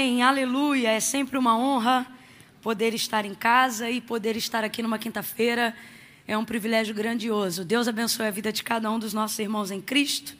[0.00, 0.92] Amém, aleluia.
[0.92, 2.06] É sempre uma honra
[2.62, 5.76] poder estar em casa e poder estar aqui numa quinta-feira.
[6.26, 7.66] É um privilégio grandioso.
[7.66, 10.34] Deus abençoe a vida de cada um dos nossos irmãos em Cristo.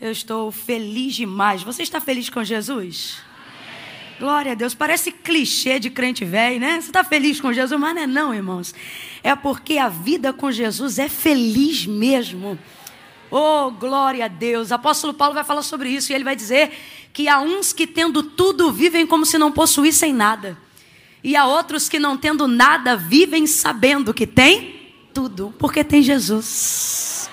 [0.00, 1.62] Eu estou feliz demais.
[1.62, 3.18] Você está feliz com Jesus?
[4.18, 4.74] Glória a Deus.
[4.74, 6.80] Parece clichê de crente velho, né?
[6.80, 8.74] Você está feliz com Jesus, mas não é não, irmãos.
[9.22, 12.58] É porque a vida com Jesus é feliz mesmo.
[13.30, 14.72] Oh, glória a Deus.
[14.72, 16.72] Apóstolo Paulo vai falar sobre isso e ele vai dizer
[17.18, 20.56] que há uns que tendo tudo vivem como se não possuíssem nada.
[21.24, 27.28] E há outros que não tendo nada vivem sabendo que tem tudo, porque tem Jesus.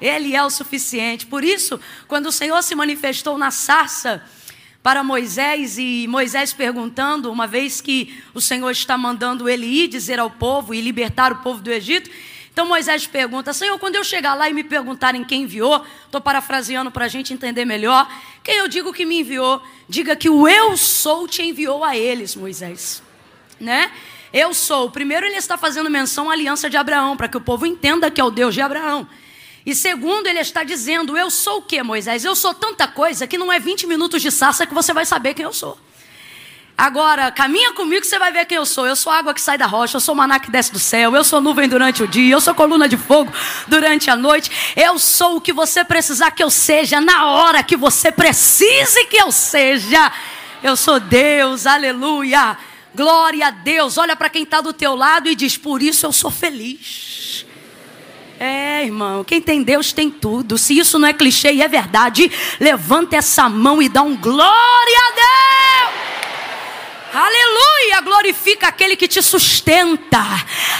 [0.00, 1.26] Ele é o suficiente.
[1.26, 4.24] Por isso, quando o Senhor se manifestou na sarça
[4.82, 10.18] para Moisés e Moisés perguntando, uma vez que o Senhor está mandando ele ir dizer
[10.18, 12.08] ao povo e libertar o povo do Egito,
[12.52, 16.90] então Moisés pergunta: Senhor, quando eu chegar lá e me perguntarem quem enviou, estou parafraseando
[16.90, 18.06] para a gente entender melhor,
[18.42, 22.36] quem eu digo que me enviou, diga que o eu sou te enviou a eles,
[22.36, 23.02] Moisés.
[23.58, 23.90] Né?
[24.32, 24.90] Eu sou.
[24.90, 28.20] Primeiro, ele está fazendo menção à aliança de Abraão, para que o povo entenda que
[28.20, 29.06] é o Deus de Abraão.
[29.64, 32.24] E segundo, ele está dizendo: Eu sou o que, Moisés?
[32.24, 35.32] Eu sou tanta coisa que não é 20 minutos de sarça que você vai saber
[35.34, 35.78] quem eu sou.
[36.82, 38.84] Agora, caminha comigo que você vai ver quem eu sou.
[38.84, 41.22] Eu sou água que sai da rocha, eu sou maná que desce do céu, eu
[41.22, 43.32] sou nuvem durante o dia, eu sou coluna de fogo
[43.68, 44.50] durante a noite.
[44.74, 49.16] Eu sou o que você precisar que eu seja, na hora que você precise que
[49.16, 50.10] eu seja.
[50.60, 52.58] Eu sou Deus, aleluia.
[52.92, 53.96] Glória a Deus.
[53.96, 57.46] Olha para quem está do teu lado e diz: Por isso eu sou feliz.
[58.40, 60.58] É, irmão, quem tem Deus tem tudo.
[60.58, 64.98] Se isso não é clichê e é verdade, levanta essa mão e dá um glória
[64.98, 66.21] a Deus.
[67.14, 68.00] Aleluia!
[68.02, 70.24] Glorifica aquele que te sustenta,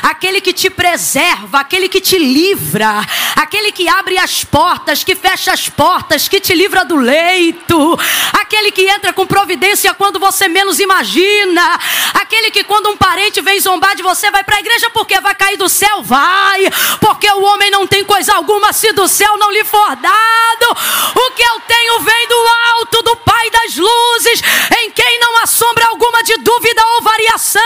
[0.02, 3.04] aquele que te preserva, aquele que te livra,
[3.36, 7.98] aquele que abre as portas, que fecha as portas, que te livra do leito,
[8.32, 11.78] aquele que entra com providência quando você menos imagina,
[12.14, 15.34] aquele que quando um parente vem zombar de você vai para a igreja porque vai
[15.34, 16.64] cair do céu, vai,
[16.98, 20.76] porque o homem não tem coisa alguma se do céu não lhe for dado.
[21.14, 22.46] O que eu tenho vem do
[22.78, 24.42] alto, do Pai das luzes,
[24.78, 27.62] em quem não há sombra alguma de dúvida ou variação,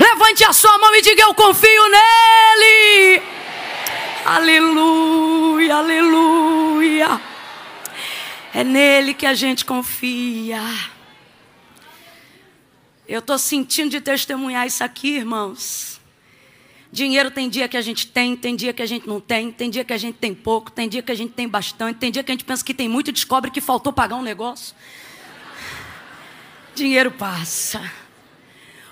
[0.00, 3.22] levante a sua mão e diga: Eu confio nele.
[4.24, 7.20] Aleluia, aleluia.
[8.52, 10.60] É nele que a gente confia.
[13.06, 16.00] Eu estou sentindo de testemunhar isso aqui, irmãos.
[16.90, 19.68] Dinheiro tem dia que a gente tem, tem dia que a gente não tem, tem
[19.68, 22.22] dia que a gente tem pouco, tem dia que a gente tem bastante, tem dia
[22.22, 24.74] que a gente pensa que tem muito e descobre que faltou pagar um negócio.
[26.74, 27.90] Dinheiro passa.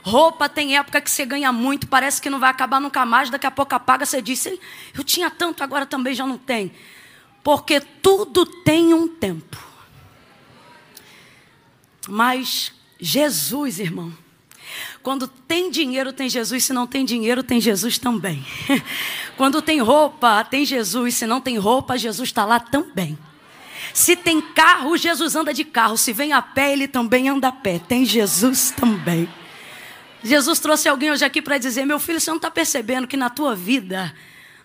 [0.03, 3.47] Roupa tem época que você ganha muito, parece que não vai acabar nunca mais, daqui
[3.47, 4.47] a pouco apaga, você diz,
[4.95, 6.73] eu tinha tanto, agora também já não tem.
[7.43, 9.57] Porque tudo tem um tempo.
[12.09, 14.13] Mas Jesus, irmão,
[15.03, 16.65] quando tem dinheiro, tem Jesus.
[16.65, 18.45] Se não tem dinheiro, tem Jesus também.
[19.37, 21.17] Quando tem roupa, tem Jesus.
[21.17, 23.19] Se não tem roupa, Jesus está lá também.
[23.93, 25.97] Se tem carro, Jesus anda de carro.
[25.97, 27.79] Se vem a pé, ele também anda a pé.
[27.79, 29.29] Tem Jesus também.
[30.25, 33.29] Jesus trouxe alguém hoje aqui para dizer: meu filho, você não está percebendo que na
[33.29, 34.15] tua vida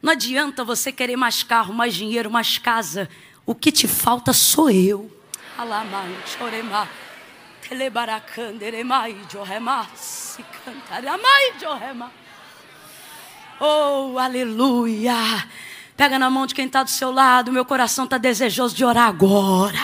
[0.01, 3.09] não adianta você querer mais carro, mais dinheiro, mais casa.
[3.45, 5.11] O que te falta sou eu.
[13.59, 15.15] Oh, aleluia.
[15.97, 17.51] Pega na mão de quem está do seu lado.
[17.51, 19.79] Meu coração está desejoso de orar agora.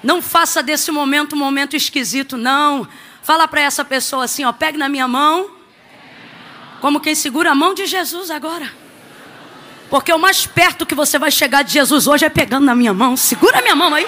[0.00, 2.86] Não faça desse momento um momento esquisito, não.
[3.20, 5.50] Fala para essa pessoa assim, ó, pegue na minha mão.
[6.80, 8.72] Como quem segura a mão de Jesus agora.
[9.90, 12.94] Porque o mais perto que você vai chegar de Jesus hoje é pegando na minha
[12.94, 13.16] mão.
[13.16, 14.06] Segura a minha mão aí.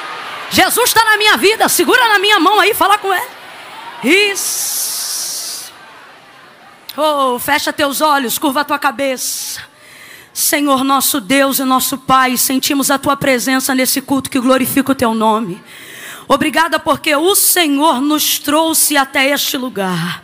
[0.50, 1.68] Jesus está na minha vida.
[1.68, 3.28] Segura na minha mão aí, fala com ele.
[4.04, 5.72] Isso.
[6.96, 9.73] Oh, fecha teus olhos, curva a tua cabeça.
[10.34, 14.94] Senhor nosso Deus e nosso Pai, sentimos a tua presença nesse culto que glorifica o
[14.94, 15.62] teu nome.
[16.26, 20.22] Obrigada porque o Senhor nos trouxe até este lugar.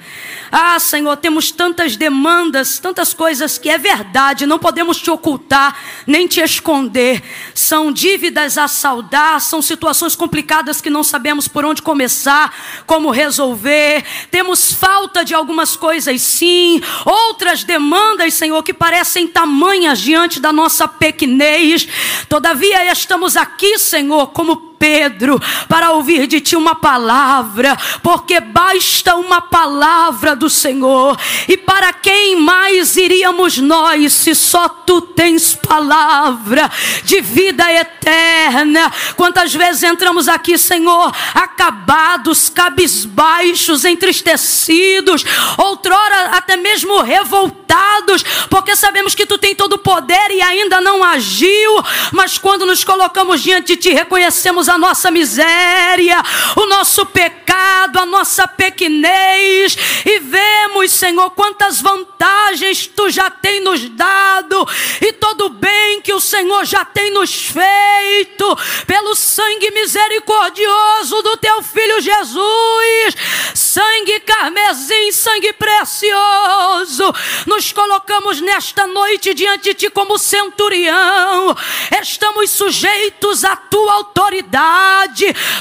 [0.52, 6.26] Ah, Senhor, temos tantas demandas, tantas coisas que é verdade, não podemos te ocultar, nem
[6.26, 7.23] te esconder.
[7.55, 12.52] São dívidas a saldar, são situações complicadas que não sabemos por onde começar,
[12.85, 14.05] como resolver.
[14.29, 20.88] Temos falta de algumas coisas, sim, outras demandas, Senhor, que parecem tamanhas diante da nossa
[20.88, 21.87] pequenez.
[22.29, 25.38] Todavia, estamos aqui, Senhor, como Pedro
[25.68, 31.18] para ouvir de ti uma palavra, porque basta uma palavra do Senhor.
[31.46, 36.70] E para quem mais iríamos nós se só tu tens palavra
[37.04, 38.90] de vida eterna?
[39.16, 45.26] Quantas vezes entramos aqui, Senhor, acabados, cabisbaixos, entristecidos,
[45.58, 51.04] outrora até mesmo revoltados, porque sabemos que tu tem todo o poder e ainda não
[51.04, 56.22] agiu, mas quando nos colocamos diante de ti, reconhecemos a nossa miséria,
[56.56, 63.88] o nosso pecado, a nossa pequenez e vemos, Senhor, quantas vantagens tu já tem nos
[63.90, 64.67] dado
[65.00, 68.56] e todo o bem que o Senhor já tem nos feito
[68.87, 73.16] pelo sangue misericordioso do teu filho Jesus,
[73.55, 77.12] sangue carmesim, sangue precioso.
[77.46, 81.56] Nos colocamos nesta noite diante de ti como centurião.
[82.00, 84.59] Estamos sujeitos à tua autoridade.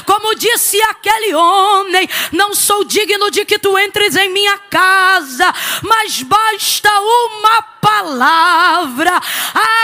[0.04, 5.52] Como disse aquele homem, não sou digno de que tu entres em minha casa,
[5.82, 9.20] mas basta uma palavra.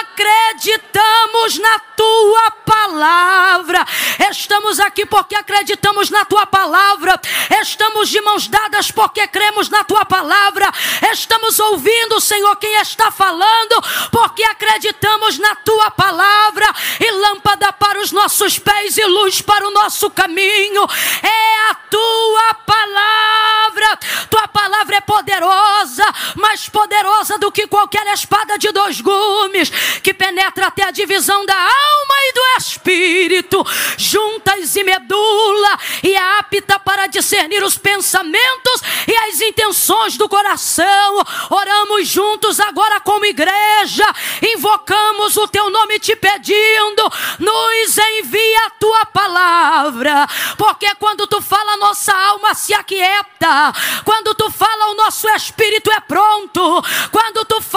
[0.02, 3.84] Acreditamos na tua palavra.
[4.31, 7.20] Estamos aqui porque acreditamos na tua palavra.
[7.60, 10.72] Estamos de mãos dadas porque cremos na tua palavra.
[11.10, 16.66] Estamos ouvindo, Senhor, quem está falando, porque acreditamos na tua palavra
[17.00, 20.87] e lâmpada para os nossos pés e luz para o nosso caminho.
[21.22, 23.98] É a tua palavra.
[24.31, 26.04] Tua palavra é poderosa,
[26.37, 27.85] mais poderosa do que qualquer
[28.16, 29.70] espada de dois gumes,
[30.02, 33.64] que penetra até a divisão da alma e do espírito,
[33.96, 41.24] juntas e medula, e é apta para discernir os pensamentos e as intenções do coração.
[41.50, 44.06] Oramos juntos agora como igreja,
[44.54, 47.02] invocamos o teu nome te pedindo,
[47.38, 53.72] nos envia a tua palavra, porque quando tu fala, nossa alma se aquieta,
[54.04, 57.75] quando tu fala, o nosso espírito é pronto, quando tu fala,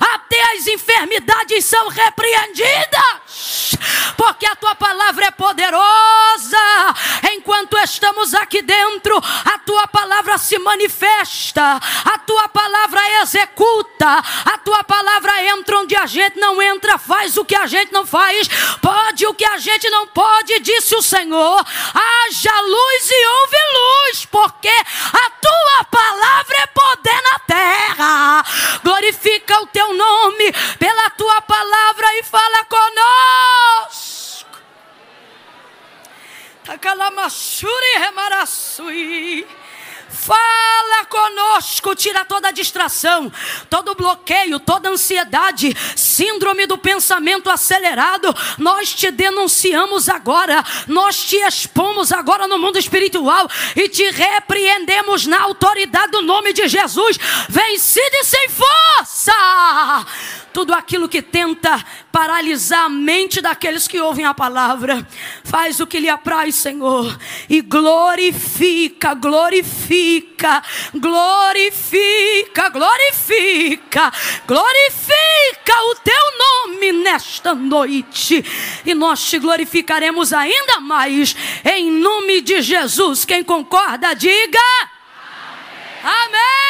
[0.00, 3.76] até as enfermidades são repreendidas,
[4.16, 6.58] porque a tua palavra é poderosa.
[7.32, 14.84] Enquanto estamos aqui dentro, a tua palavra se manifesta, a tua palavra executa, a tua
[14.84, 18.48] palavra entra onde a gente não entra, faz o que a gente não faz,
[18.80, 21.64] pode o que a gente não pode, disse o Senhor.
[21.94, 28.44] Haja luz e houve luz, porque a tua palavra é poder na terra.
[28.82, 29.21] Glorifica
[29.60, 34.58] o teu nome pela tua palavra e fala conosco.
[36.64, 39.46] Takalamasuri remarassui.
[40.22, 43.30] Fala conosco, tira toda distração,
[43.68, 48.32] todo bloqueio, toda ansiedade, síndrome do pensamento acelerado.
[48.56, 55.42] Nós te denunciamos agora, nós te expomos agora no mundo espiritual e te repreendemos na
[55.42, 57.18] autoridade do nome de Jesus,
[57.48, 60.06] vencido e sem força.
[60.52, 65.04] Tudo aquilo que tenta paralisar a mente daqueles que ouvem a palavra,
[65.42, 67.18] faz o que lhe apraz, Senhor,
[67.48, 70.11] e glorifica, glorifica,
[70.94, 74.12] glorifica, glorifica,
[74.46, 78.44] glorifica o teu nome nesta noite,
[78.84, 83.24] e nós te glorificaremos ainda mais, em nome de Jesus.
[83.24, 84.58] Quem concorda, diga.
[86.02, 86.62] Amém.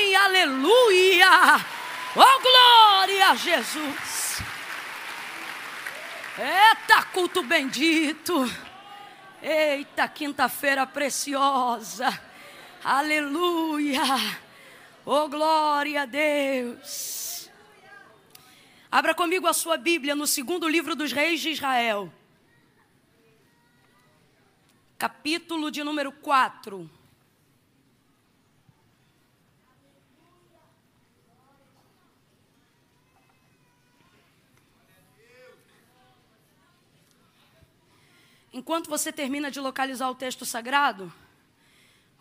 [0.00, 0.16] Amém.
[0.16, 1.60] Aleluia.
[2.16, 4.42] Oh, glória a Jesus!
[6.38, 8.50] Eita, culto bendito!
[9.42, 12.29] Eita, quinta-feira preciosa!
[12.82, 14.02] Aleluia!
[15.04, 17.50] Oh, glória a Deus!
[18.90, 22.10] Abra comigo a sua Bíblia no segundo livro dos Reis de Israel,
[24.96, 26.90] capítulo de número 4.
[38.52, 41.12] Enquanto você termina de localizar o texto sagrado,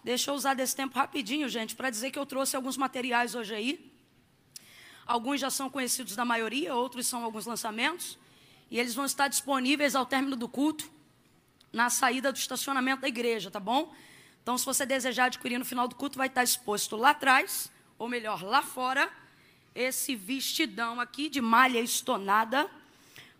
[0.04, 3.54] deixa eu usar desse tempo rapidinho, gente, para dizer que eu trouxe alguns materiais hoje
[3.54, 3.92] aí.
[5.06, 8.18] Alguns já são conhecidos da maioria, outros são alguns lançamentos.
[8.70, 10.90] E eles vão estar disponíveis ao término do culto,
[11.74, 13.94] na saída do estacionamento da igreja, tá bom?
[14.42, 18.08] Então, se você desejar adquirir no final do culto, vai estar exposto lá atrás, ou
[18.08, 19.12] melhor, lá fora,
[19.74, 22.70] esse vestidão aqui de malha estonada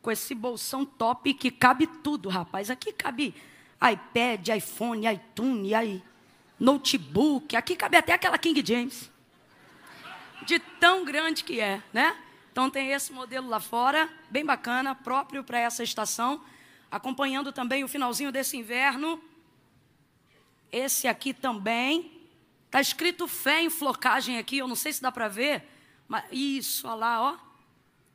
[0.02, 2.70] com esse bolsão top que cabe tudo, rapaz.
[2.70, 3.36] Aqui cabe
[3.76, 6.04] iPad, iPhone, iTunes, aí,
[6.60, 7.56] notebook.
[7.56, 9.10] Aqui cabe até aquela King James.
[10.46, 12.16] De tão grande que é, né?
[12.52, 16.42] Então tem esse modelo lá fora, bem bacana, próprio para essa estação.
[16.92, 19.22] acompanhando também o finalzinho desse inverno.
[20.72, 22.12] Esse aqui também.
[22.66, 25.64] Está escrito fé em flocagem aqui, eu não sei se dá para ver.
[26.08, 27.38] Mas isso, olha lá, ó.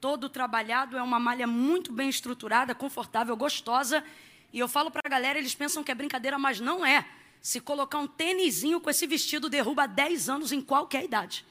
[0.00, 4.04] Todo trabalhado, é uma malha muito bem estruturada, confortável, gostosa.
[4.52, 7.06] E eu falo para a galera, eles pensam que é brincadeira, mas não é.
[7.44, 11.44] Se colocar um tênisinho com esse vestido, derruba 10 anos em qualquer idade.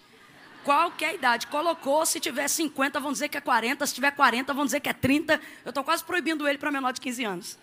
[0.63, 1.45] Qualquer idade.
[1.45, 3.85] Colocou, se tiver 50, vão dizer que é 40.
[3.85, 5.39] Se tiver 40, vão dizer que é 30.
[5.63, 7.59] Eu estou quase proibindo ele para menor de 15 anos.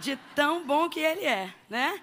[0.00, 2.00] De tão bom que ele é, né?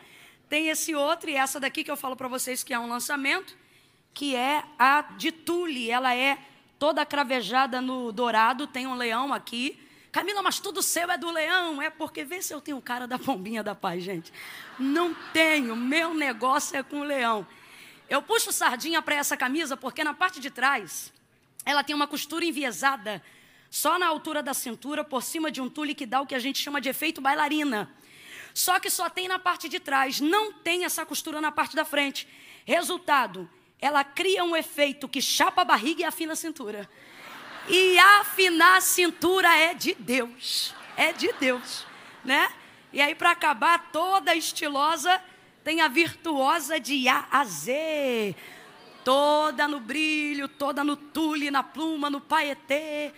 [0.48, 3.54] Tem esse outro, e essa daqui que eu falo para vocês que é um lançamento,
[4.14, 5.92] que é a de Tule.
[5.92, 6.38] Ela é
[6.80, 9.78] toda cravejada no dourado, tem um leão aqui.
[10.12, 11.82] Camila, mas tudo seu é do leão.
[11.82, 14.34] É porque vê se eu tenho cara da pombinha da paz, gente.
[14.78, 17.48] Não tenho, meu negócio é com o leão.
[18.10, 21.14] Eu puxo sardinha para essa camisa porque na parte de trás
[21.64, 23.22] ela tem uma costura enviesada,
[23.70, 26.40] só na altura da cintura, por cima de um tule que dá o que a
[26.40, 27.94] gente chama de efeito bailarina.
[28.52, 31.86] Só que só tem na parte de trás, não tem essa costura na parte da
[31.86, 32.28] frente.
[32.66, 33.48] Resultado,
[33.80, 36.90] ela cria um efeito que chapa a barriga e afina a cintura.
[37.70, 40.74] E afinar a cintura é de Deus.
[40.98, 41.86] É de Deus,
[42.26, 42.52] né?
[42.92, 45.22] E aí para acabar toda estilosa,
[45.64, 48.36] tem a virtuosa de A a Z.
[49.06, 53.14] Toda no brilho, toda no tule, na pluma, no paetê.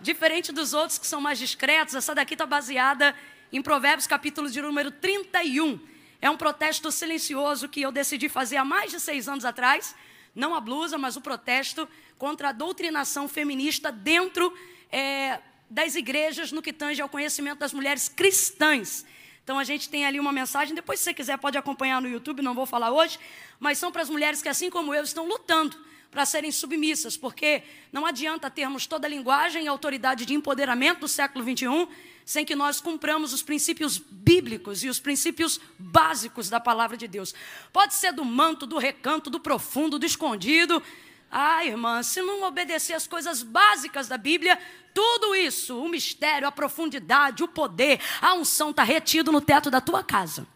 [0.00, 3.14] Diferente dos outros que são mais discretos, essa daqui está baseada
[3.52, 5.80] em Provérbios, capítulo de número 31.
[6.20, 9.96] É um protesto silencioso que eu decidi fazer há mais de seis anos atrás.
[10.36, 11.88] Não a blusa, mas o protesto
[12.18, 14.54] contra a doutrinação feminista dentro
[14.92, 19.06] é, das igrejas no que tange ao conhecimento das mulheres cristãs.
[19.42, 22.42] Então a gente tem ali uma mensagem, depois se você quiser pode acompanhar no YouTube,
[22.42, 23.18] não vou falar hoje,
[23.58, 25.76] mas são para as mulheres que assim como eu estão lutando
[26.10, 27.62] para serem submissas, porque
[27.92, 31.88] não adianta termos toda a linguagem e autoridade de empoderamento do século 21
[32.26, 37.32] sem que nós cumpramos os princípios bíblicos e os princípios básicos da palavra de Deus.
[37.72, 40.82] Pode ser do manto, do recanto, do profundo, do escondido.
[41.30, 44.58] Ah, irmã, se não obedecer as coisas básicas da Bíblia,
[44.92, 49.80] tudo isso, o mistério, a profundidade, o poder, a unção está retido no teto da
[49.80, 50.48] tua casa,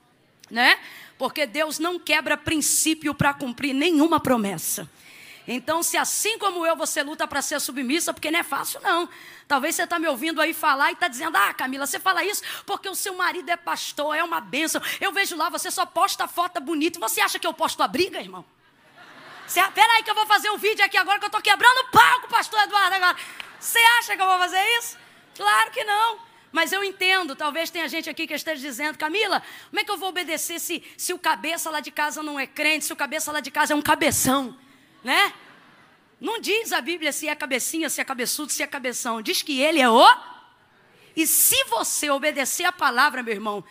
[0.50, 0.77] né?
[1.17, 4.91] Porque Deus não quebra princípio para cumprir nenhuma promessa.
[5.49, 9.09] Então, se assim como eu você luta para ser submissa, porque não é fácil, não.
[9.49, 12.42] Talvez você está me ouvindo aí falar e está dizendo: Ah, Camila, você fala isso
[12.64, 14.80] porque o seu marido é pastor, é uma bênção.
[15.00, 17.00] Eu vejo lá, você só posta foto bonita.
[17.00, 18.44] Você acha que eu posto a briga, irmão?
[19.47, 21.90] Você, peraí que eu vou fazer um vídeo aqui agora que eu estou quebrando o
[21.90, 23.16] palco, pastor Eduardo, agora.
[23.59, 24.97] Você acha que eu vou fazer isso?
[25.37, 26.20] Claro que não.
[26.52, 29.97] Mas eu entendo, talvez tenha gente aqui que esteja dizendo, Camila, como é que eu
[29.97, 33.30] vou obedecer se, se o cabeça lá de casa não é crente, se o cabeça
[33.30, 34.56] lá de casa é um cabeção,
[35.02, 35.33] né?
[36.21, 39.23] Não diz a Bíblia se é cabecinha, se é cabeçudo, se é cabeção.
[39.23, 40.07] Diz que ele é o.
[41.16, 43.64] E se você obedecer a palavra, meu irmão,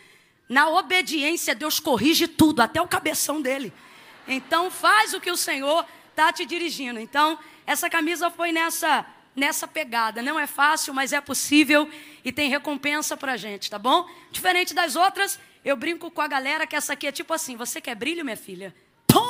[0.48, 3.71] na obediência Deus corrige tudo, até o cabeção dele.
[4.27, 7.00] Então faz o que o Senhor está te dirigindo.
[7.00, 9.05] Então, essa camisa foi nessa
[9.36, 10.21] nessa pegada.
[10.21, 11.89] Não é fácil, mas é possível
[12.25, 14.09] e tem recompensa para a gente, tá bom?
[14.31, 17.79] Diferente das outras, eu brinco com a galera que essa aqui é tipo assim: você
[17.79, 18.75] quer brilho, minha filha?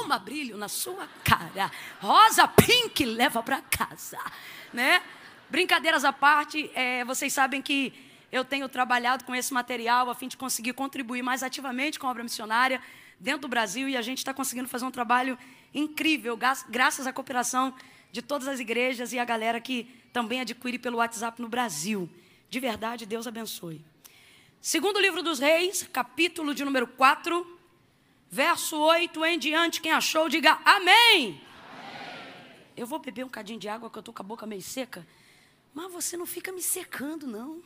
[0.09, 1.71] Toma brilho na sua cara.
[2.01, 4.17] Rosa pink leva para casa,
[4.73, 5.03] né?
[5.51, 7.93] Brincadeiras à parte, é, vocês sabem que
[8.31, 12.09] eu tenho trabalhado com esse material a fim de conseguir contribuir mais ativamente com a
[12.09, 12.81] obra missionária
[13.19, 15.37] dentro do Brasil e a gente está conseguindo fazer um trabalho
[15.75, 16.35] incrível,
[16.67, 17.71] graças à cooperação
[18.11, 22.09] de todas as igrejas e a galera que também adquire pelo WhatsApp no Brasil.
[22.49, 23.79] De verdade, Deus abençoe.
[24.59, 27.58] Segundo livro dos Reis, capítulo de número 4,
[28.29, 29.81] verso 8 em diante.
[29.81, 30.85] Quem achou, diga amém.
[30.85, 31.41] amém.
[32.77, 35.05] Eu vou beber um cadinho de água que eu estou com a boca meio seca.
[35.73, 37.61] Mas você não fica me secando, não.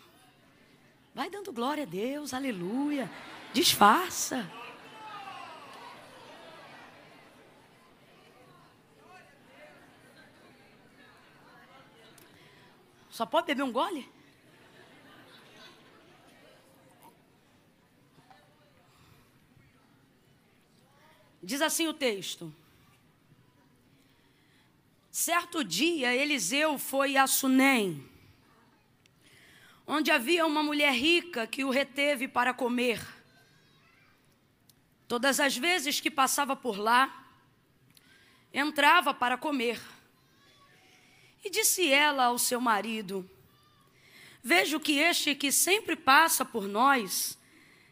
[1.14, 3.10] Vai dando glória a Deus, aleluia.
[3.54, 4.50] Disfarça.
[13.10, 14.12] Só pode beber um gole?
[21.44, 22.56] Diz assim o texto.
[25.12, 28.10] Certo dia, Eliseu foi a Sunem,
[29.86, 33.06] onde havia uma mulher rica que o reteve para comer.
[35.06, 37.28] Todas as vezes que passava por lá,
[38.54, 39.82] entrava para comer.
[41.44, 43.30] E disse ela ao seu marido:
[44.42, 47.38] Vejo que este que sempre passa por nós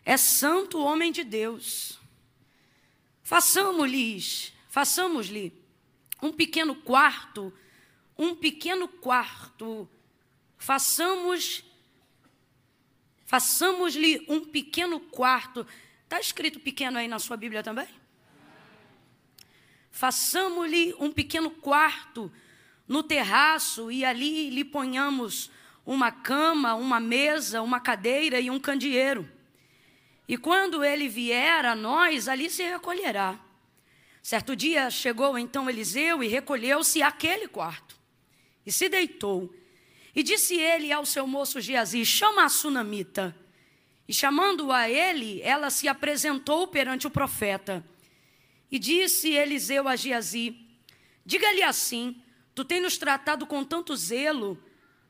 [0.05, 2.00] é santo homem de Deus.
[3.24, 5.54] Façamos-lhes, façamos-lhe
[6.22, 7.54] um pequeno quarto,
[8.18, 9.90] um pequeno quarto.
[10.58, 11.63] Façamos
[13.32, 15.66] Façamos-lhe um pequeno quarto.
[16.04, 17.88] Está escrito pequeno aí na sua Bíblia também?
[19.90, 22.30] Façamos-lhe um pequeno quarto
[22.86, 25.50] no terraço e ali lhe ponhamos
[25.86, 29.25] uma cama, uma mesa, uma cadeira e um candeeiro.
[30.28, 33.40] E quando ele vier a nós, ali se recolherá.
[34.22, 38.00] Certo dia chegou então Eliseu e recolheu-se àquele quarto
[38.66, 39.54] e se deitou.
[40.16, 43.36] E disse ele ao seu moço Geazi: Chama a sunamita.
[44.08, 47.86] E chamando-a a ele, ela se apresentou perante o profeta.
[48.70, 50.56] E disse Eliseu a Geazi:
[51.25, 52.22] Diga-lhe assim:
[52.54, 54.62] Tu tens nos tratado com tanto zelo,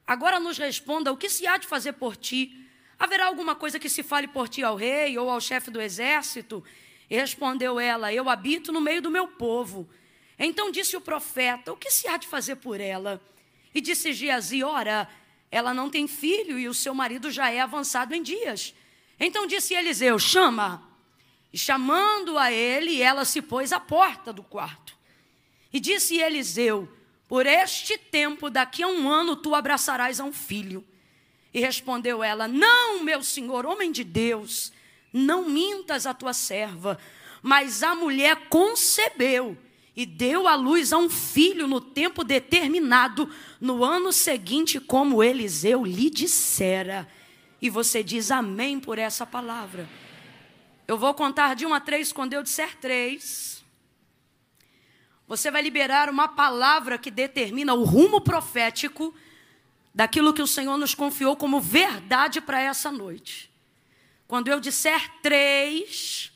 [0.05, 2.60] agora nos responda o que se há de fazer por ti.
[3.01, 6.63] Haverá alguma coisa que se fale por ti ao rei ou ao chefe do exército?
[7.09, 9.89] Respondeu ela: Eu habito no meio do meu povo.
[10.37, 13.19] Então disse o profeta: O que se há de fazer por ela?
[13.73, 15.09] E disse Geazi: Ora,
[15.49, 18.75] ela não tem filho e o seu marido já é avançado em dias.
[19.19, 20.87] Então disse Eliseu: Chama.
[21.51, 24.95] E chamando a ele, ela se pôs à porta do quarto.
[25.73, 26.87] E disse Eliseu:
[27.27, 30.85] Por este tempo, daqui a um ano, tu abraçarás a um filho.
[31.53, 34.71] E respondeu ela: Não, meu senhor, homem de Deus,
[35.11, 36.97] não mintas a tua serva.
[37.41, 39.57] Mas a mulher concebeu
[39.95, 43.29] e deu à luz a um filho no tempo determinado,
[43.59, 47.07] no ano seguinte, como Eliseu lhe dissera.
[47.61, 49.87] E você diz amém por essa palavra.
[50.87, 53.63] Eu vou contar de um a três, quando eu disser três.
[55.27, 59.13] Você vai liberar uma palavra que determina o rumo profético
[59.93, 63.51] daquilo que o Senhor nos confiou como verdade para essa noite.
[64.27, 66.31] Quando eu disser três,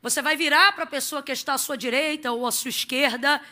[0.00, 3.42] você vai virar para a pessoa que está à sua direita ou à sua esquerda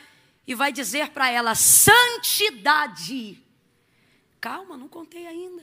[0.47, 3.43] e vai dizer para ela: santidade.
[4.41, 5.63] Calma, não contei ainda.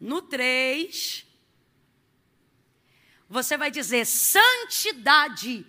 [0.00, 1.26] No três,
[3.28, 5.66] você vai dizer: santidade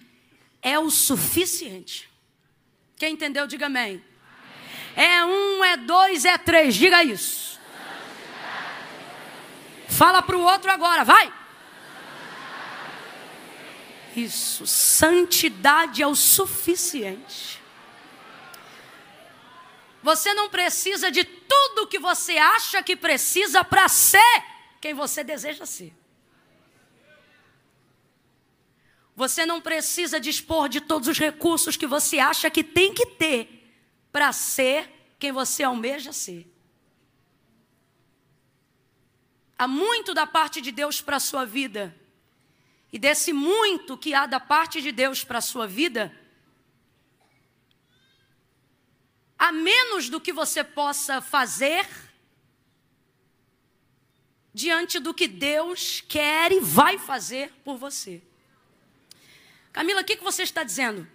[0.62, 2.10] é o suficiente.
[2.96, 4.04] Quem entendeu, diga amém.
[5.00, 7.58] É um, é dois, é três, diga isso.
[9.88, 11.34] Fala para o outro agora, vai.
[14.14, 17.62] Isso, santidade é o suficiente.
[20.04, 24.44] Você não precisa de tudo que você acha que precisa para ser
[24.82, 25.94] quem você deseja ser.
[29.16, 33.59] Você não precisa dispor de todos os recursos que você acha que tem que ter
[34.20, 36.46] para ser quem você almeja ser.
[39.58, 41.96] Há muito da parte de Deus para a sua vida.
[42.92, 46.14] E desse muito que há da parte de Deus para a sua vida,
[49.38, 51.88] há menos do que você possa fazer
[54.54, 58.22] diante do que Deus quer e vai fazer por você.
[59.72, 61.10] Camila, o que, que você está dizendo?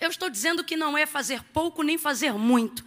[0.00, 2.84] Eu estou dizendo que não é fazer pouco nem fazer muito.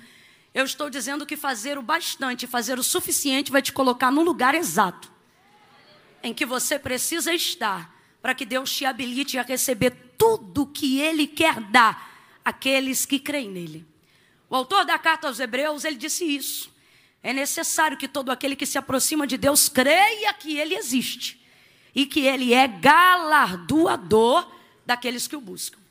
[0.54, 4.56] Eu estou dizendo que fazer o bastante, fazer o suficiente vai te colocar no lugar
[4.56, 5.12] exato
[6.24, 11.28] em que você precisa estar para que Deus te habilite a receber tudo que Ele
[11.28, 13.86] quer dar àqueles que creem nele.
[14.50, 16.72] O autor da carta aos Hebreus, ele disse isso.
[17.22, 21.42] É necessário que todo aquele que se aproxima de Deus creia que Ele existe
[21.94, 24.50] e que Ele é galardoador
[24.86, 25.83] daqueles que o buscam.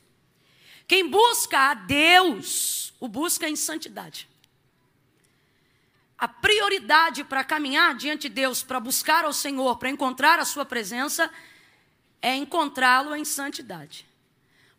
[0.92, 4.28] Quem busca a Deus, o busca em santidade.
[6.18, 10.66] A prioridade para caminhar diante de Deus, para buscar ao Senhor, para encontrar a Sua
[10.66, 11.32] presença,
[12.20, 14.06] é encontrá-lo em santidade.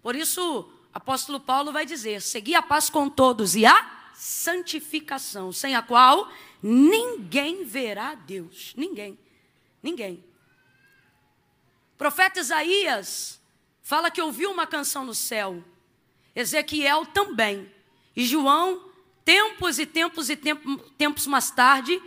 [0.03, 5.75] Por isso, apóstolo Paulo vai dizer: segui a paz com todos e a santificação, sem
[5.75, 8.75] a qual ninguém verá Deus.
[8.77, 9.17] Ninguém.
[9.81, 10.23] Ninguém.
[11.95, 13.41] O profeta Isaías
[13.81, 15.72] fala que ouviu uma canção no céu.
[16.35, 17.71] Ezequiel também.
[18.15, 18.81] E João,
[19.23, 20.35] tempos e tempos e
[20.97, 22.01] tempos mais tarde,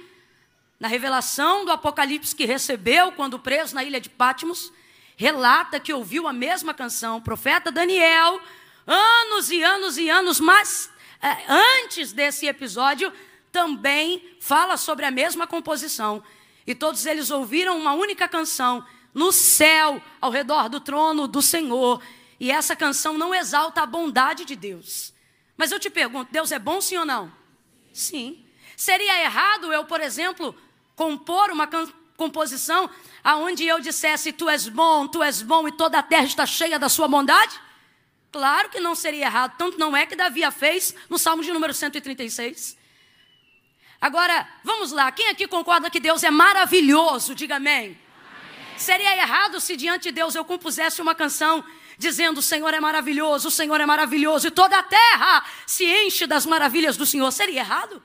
[0.79, 4.73] na revelação do Apocalipse que recebeu quando preso na ilha de Patmos,
[5.17, 7.17] relata que ouviu a mesma canção.
[7.17, 8.41] O profeta Daniel,
[8.87, 10.91] anos e anos e anos, mas
[11.23, 13.13] é, antes desse episódio,
[13.51, 16.23] também fala sobre a mesma composição.
[16.67, 18.85] E todos eles ouviram uma única canção
[19.15, 22.03] no céu, ao redor do trono do Senhor.
[22.39, 25.13] E essa canção não exalta a bondade de Deus.
[25.57, 27.33] Mas eu te pergunto: Deus é bom sim ou não?
[27.93, 28.45] Sim.
[28.77, 30.55] Seria errado eu, por exemplo,
[30.95, 31.69] compor uma
[32.17, 32.91] composição
[33.25, 36.79] aonde eu dissesse: Tu és bom, tu és bom e toda a terra está cheia
[36.79, 37.59] da sua bondade?
[38.31, 41.51] Claro que não seria errado, tanto não é que Davi a fez no Salmo de
[41.53, 42.77] número 136.
[43.99, 45.11] Agora, vamos lá.
[45.11, 47.35] Quem aqui concorda que Deus é maravilhoso?
[47.35, 47.77] Diga amém.
[47.77, 47.99] amém.
[48.77, 51.65] Seria errado se diante de Deus eu compusesse uma canção
[51.99, 56.27] dizendo: O Senhor é maravilhoso, o Senhor é maravilhoso, e toda a terra se enche
[56.27, 57.31] das maravilhas do Senhor.
[57.33, 58.03] Seria errado?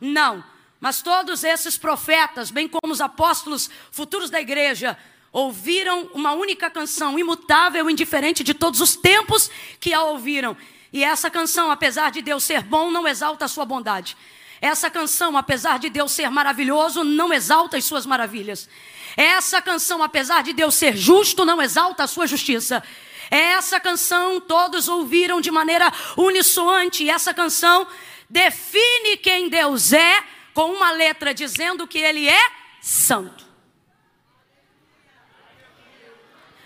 [0.00, 0.44] Não.
[0.80, 4.96] Mas todos esses profetas, bem como os apóstolos futuros da igreja,
[5.32, 9.50] ouviram uma única canção, imutável, indiferente de todos os tempos
[9.80, 10.56] que a ouviram.
[10.92, 14.16] E essa canção, apesar de Deus ser bom, não exalta a sua bondade.
[14.60, 18.68] Essa canção, apesar de Deus ser maravilhoso, não exalta as suas maravilhas.
[19.16, 22.82] Essa canção, apesar de Deus ser justo, não exalta a sua justiça.
[23.30, 27.08] Essa canção todos ouviram de maneira unissoante.
[27.08, 27.86] Essa canção
[28.28, 30.22] define quem Deus é
[30.54, 33.46] com uma letra dizendo que ele é santo.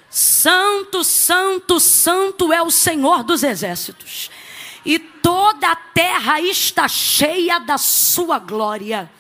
[0.09, 4.31] Santo, santo, santo é o Senhor dos exércitos,
[4.85, 9.11] e toda a terra está cheia da sua glória.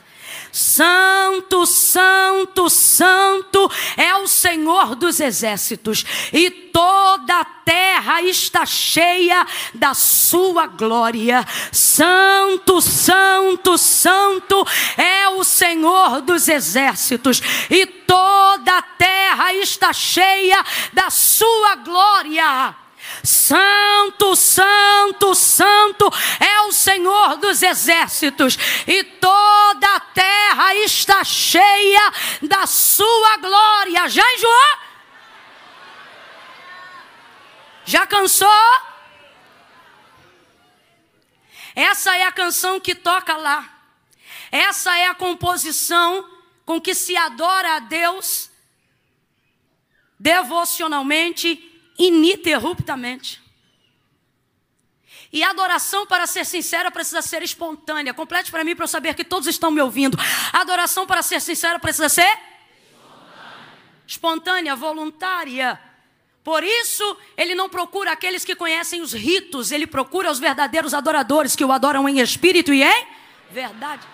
[0.50, 9.94] Santo, santo, santo é o Senhor dos exércitos, e toda a terra está cheia da
[9.94, 11.46] sua glória.
[11.70, 14.66] Santo, santo, santo
[14.96, 22.81] é o Senhor dos exércitos, e toda a terra está cheia da sua glória.
[23.22, 32.66] Santo, Santo, Santo é o Senhor dos exércitos, e toda a terra está cheia da
[32.66, 34.08] sua glória.
[34.08, 34.78] Já enjoou?
[37.84, 38.48] Já cansou?
[41.74, 43.68] Essa é a canção que toca lá.
[44.50, 46.28] Essa é a composição
[46.64, 48.50] com que se adora a Deus
[50.18, 53.42] devocionalmente ininterruptamente.
[55.32, 58.12] E a adoração, para ser sincera, precisa ser espontânea.
[58.12, 60.18] Complete para mim para eu saber que todos estão me ouvindo.
[60.52, 63.72] A adoração, para ser sincera, precisa ser espontânea,
[64.06, 65.80] espontânea voluntária.
[66.44, 71.56] Por isso, ele não procura aqueles que conhecem os ritos, ele procura os verdadeiros adoradores
[71.56, 73.06] que o adoram em espírito e em
[73.50, 74.11] verdade.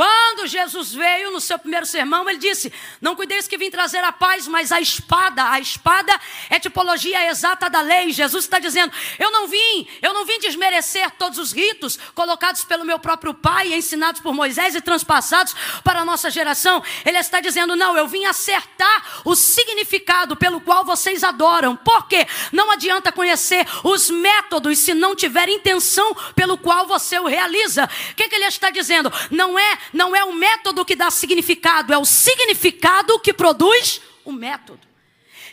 [0.00, 4.10] Quando Jesus veio no seu primeiro sermão, ele disse: Não cuideis que vim trazer a
[4.10, 5.50] paz, mas a espada.
[5.50, 8.10] A espada é tipologia exata da lei.
[8.10, 12.82] Jesus está dizendo: Eu não vim, eu não vim desmerecer todos os ritos colocados pelo
[12.82, 16.82] meu próprio Pai, ensinados por Moisés e transpassados para a nossa geração.
[17.04, 21.76] Ele está dizendo: Não, eu vim acertar o significado pelo qual vocês adoram.
[21.76, 22.26] Por quê?
[22.52, 27.84] Não adianta conhecer os métodos se não tiver intenção pelo qual você o realiza.
[27.84, 29.12] O que, que ele está dizendo?
[29.30, 34.32] Não é não é o método que dá significado, é o significado que produz o
[34.32, 34.86] método.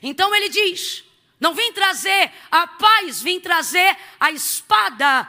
[0.01, 1.03] Então ele diz:
[1.39, 5.27] Não vim trazer a paz, vim trazer a espada.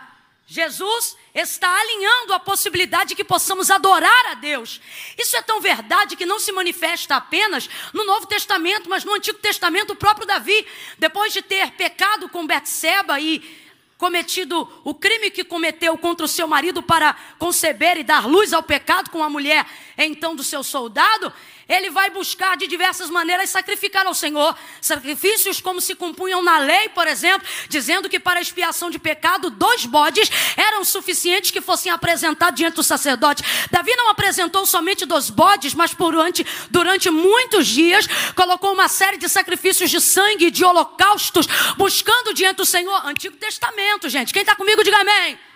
[0.51, 4.81] Jesus está alinhando a possibilidade de que possamos adorar a Deus.
[5.19, 9.39] Isso é tão verdade que não se manifesta apenas no Novo Testamento, mas no Antigo
[9.39, 10.67] Testamento, o próprio Davi,
[10.99, 13.68] depois de ter pecado com Betseba e
[13.99, 18.63] cometido o crime que cometeu contra o seu marido para conceber e dar luz ao
[18.63, 19.67] pecado com a mulher,
[19.99, 21.33] então do seu soldado,
[21.69, 24.57] ele vai buscar de diversas maneiras sacrificar ao Senhor.
[24.81, 29.85] Sacrifícios como se compunham na lei, por exemplo, dizendo que para expiação de pecado, dois
[29.85, 33.43] bodes eram suficientes que fossem apresentados diante do sacerdote.
[33.71, 39.29] Davi não apresentou somente dois bodes, mas durante, durante muitos dias colocou uma série de
[39.29, 43.07] sacrifícios de sangue, de holocaustos, buscando diante do Senhor.
[43.07, 44.33] Antigo Testamento, gente.
[44.33, 45.48] Quem está comigo, diga amém.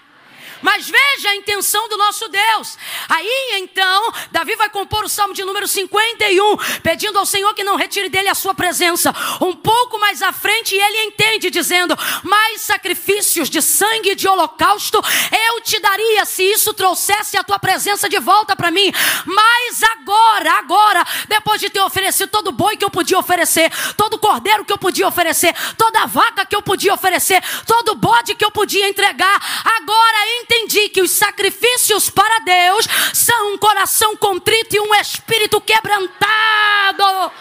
[0.63, 2.79] Mas veja a intenção do nosso Deus.
[3.09, 7.77] Aí então, Davi vai compor o salmo de número 51, pedindo ao Senhor que não
[7.77, 9.13] retire dele a sua presença.
[9.41, 15.03] Um pouco mais à frente, ele entende, dizendo: Mais sacrifícios de sangue e de holocausto
[15.47, 18.93] eu te daria se isso trouxesse a tua presença de volta para mim.
[19.27, 24.19] Mas agora, agora, depois de ter oferecido todo o boi que eu podia oferecer, todo
[24.19, 28.51] cordeiro que eu podia oferecer, toda vaca que eu podia oferecer, todo bode que eu
[28.51, 34.81] podia entregar, agora entende entendi que os sacrifícios para Deus são um coração contrito e
[34.81, 37.33] um espírito quebrantado.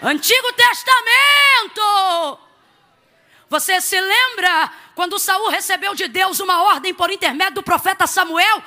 [0.00, 2.38] Antigo Testamento.
[3.48, 8.62] Você se lembra quando Saul recebeu de Deus uma ordem por intermédio do profeta Samuel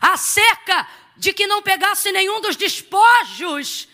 [0.00, 0.86] acerca
[1.16, 3.88] de que não pegasse nenhum dos despojos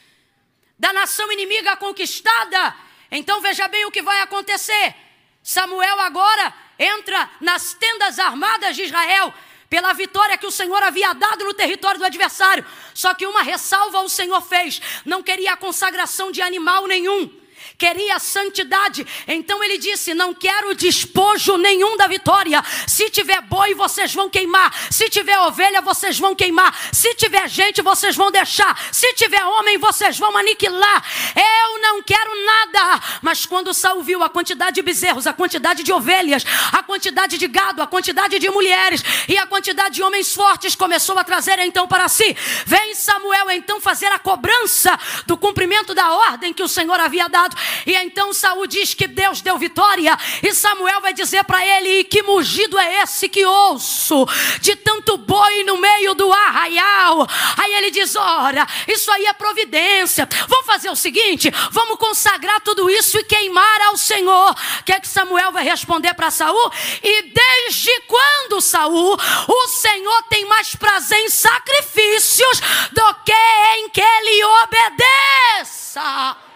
[0.79, 2.77] da nação inimiga conquistada?
[3.11, 4.95] Então veja bem o que vai acontecer.
[5.43, 9.33] Samuel agora entra nas tendas armadas de Israel
[9.69, 12.67] pela vitória que o Senhor havia dado no território do adversário.
[12.93, 17.40] Só que uma ressalva o Senhor fez: não queria a consagração de animal nenhum.
[17.81, 19.07] Queria santidade.
[19.27, 22.63] Então ele disse: Não quero despojo nenhum da vitória.
[22.87, 24.71] Se tiver boi, vocês vão queimar.
[24.91, 26.79] Se tiver ovelha, vocês vão queimar.
[26.93, 28.79] Se tiver gente, vocês vão deixar.
[28.93, 31.03] Se tiver homem, vocês vão aniquilar.
[31.35, 33.01] Eu não quero nada.
[33.23, 37.49] Mas quando Saul viu a quantidade de bezerros, a quantidade de ovelhas, a quantidade de
[37.49, 41.89] gado, a quantidade de mulheres e a quantidade de homens fortes, começou a trazer então
[41.89, 42.37] para si.
[42.67, 47.57] Vem Samuel então fazer a cobrança do cumprimento da ordem que o Senhor havia dado.
[47.87, 50.17] E então Saul diz que Deus deu vitória.
[50.43, 54.27] E Samuel vai dizer para ele: Que mugido é esse que ouço?
[54.61, 57.27] De tanto boi no meio do arraial.
[57.57, 60.29] Aí ele diz: Ora, isso aí é providência.
[60.49, 64.55] Vamos fazer o seguinte: vamos consagrar tudo isso e queimar ao Senhor.
[64.81, 66.71] O que é que Samuel vai responder para Saul?
[67.03, 69.17] E desde quando, Saul,
[69.49, 72.61] o Senhor tem mais prazer em sacrifícios
[72.93, 73.33] do que
[73.77, 76.50] em que ele obedeça?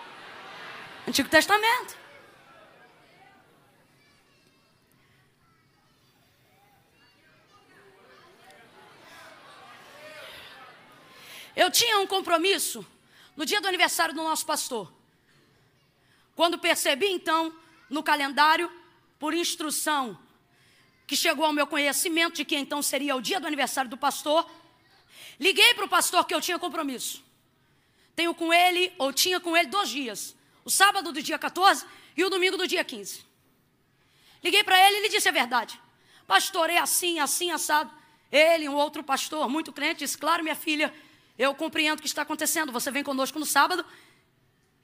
[1.07, 1.99] Antigo Testamento.
[11.55, 12.85] Eu tinha um compromisso
[13.37, 14.93] no dia do aniversário do nosso pastor.
[16.35, 17.55] Quando percebi, então,
[17.89, 18.73] no calendário,
[19.19, 20.19] por instrução,
[21.07, 24.51] que chegou ao meu conhecimento de que então seria o dia do aniversário do pastor,
[25.39, 27.23] liguei para o pastor que eu tinha compromisso.
[28.17, 30.35] Tenho com ele, ou tinha com ele, dois dias
[30.65, 31.85] o sábado do dia 14
[32.17, 33.25] e o domingo do dia 15.
[34.43, 35.81] Liguei para ele e ele disse a verdade.
[36.27, 37.91] Pastor, é assim, assim, assado.
[38.31, 40.93] Ele, um outro pastor, muito crente, disse: Claro, minha filha,
[41.39, 42.73] eu compreendo o que está acontecendo.
[42.73, 43.85] Você vem conosco no sábado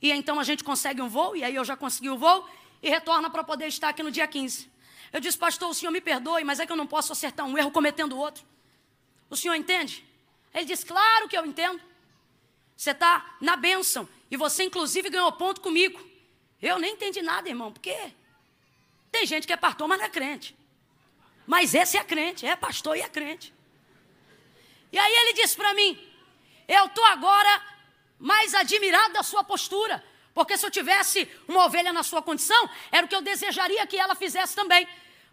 [0.00, 2.48] e então a gente consegue um voo, e aí eu já consegui o voo
[2.82, 4.70] e retorna para poder estar aqui no dia 15.
[5.12, 7.58] Eu disse, pastor, o senhor me perdoe, mas é que eu não posso acertar um
[7.58, 8.44] erro cometendo outro.
[9.28, 10.06] O senhor entende?
[10.54, 11.80] Ele disse, claro que eu entendo.
[12.76, 14.08] Você está na bênção.
[14.30, 16.00] E você, inclusive, ganhou ponto comigo.
[16.62, 17.96] Eu nem entendi nada, irmão, porque
[19.10, 20.56] tem gente que é pastor, mas não é crente.
[21.46, 23.52] Mas esse é crente, é pastor e é crente.
[24.92, 25.98] E aí ele disse para mim:
[26.68, 27.62] Eu estou agora
[28.18, 30.04] mais admirado da sua postura.
[30.32, 33.96] Porque se eu tivesse uma ovelha na sua condição, era o que eu desejaria que
[33.96, 34.86] ela fizesse também.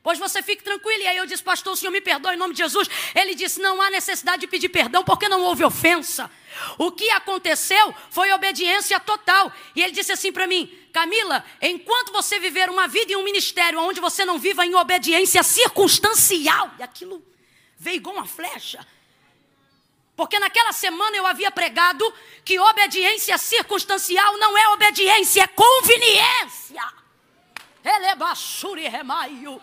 [0.08, 1.04] Pois você fique tranquilo.
[1.04, 2.88] E aí eu disse, pastor, o senhor me perdoe em nome de Jesus.
[3.14, 6.32] Ele disse: não há necessidade de pedir perdão, porque não houve ofensa.
[6.78, 9.52] O que aconteceu foi obediência total.
[9.76, 13.82] E ele disse assim para mim: Camila, enquanto você viver uma vida e um ministério
[13.82, 17.22] onde você não viva em obediência circunstancial, e aquilo
[17.78, 18.88] veio igual uma flecha.
[20.16, 22.14] Porque naquela semana eu havia pregado
[22.46, 26.82] que obediência circunstancial não é obediência, é conveniência.
[27.84, 28.06] Ele
[28.86, 29.62] é remaio.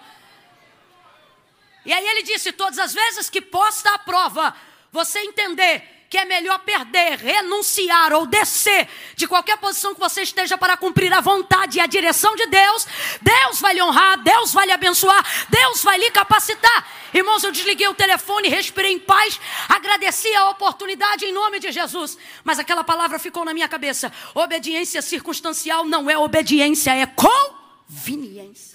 [1.85, 4.55] E aí ele disse: todas as vezes que posta a prova,
[4.91, 10.57] você entender que é melhor perder, renunciar ou descer de qualquer posição que você esteja
[10.57, 12.87] para cumprir a vontade e a direção de Deus,
[13.21, 16.89] Deus vai lhe honrar, Deus vai lhe abençoar, Deus vai lhe capacitar.
[17.13, 22.17] Irmãos, eu desliguei o telefone, respirei em paz, agradeci a oportunidade em nome de Jesus.
[22.45, 28.74] Mas aquela palavra ficou na minha cabeça: obediência circunstancial não é obediência, é conveniência.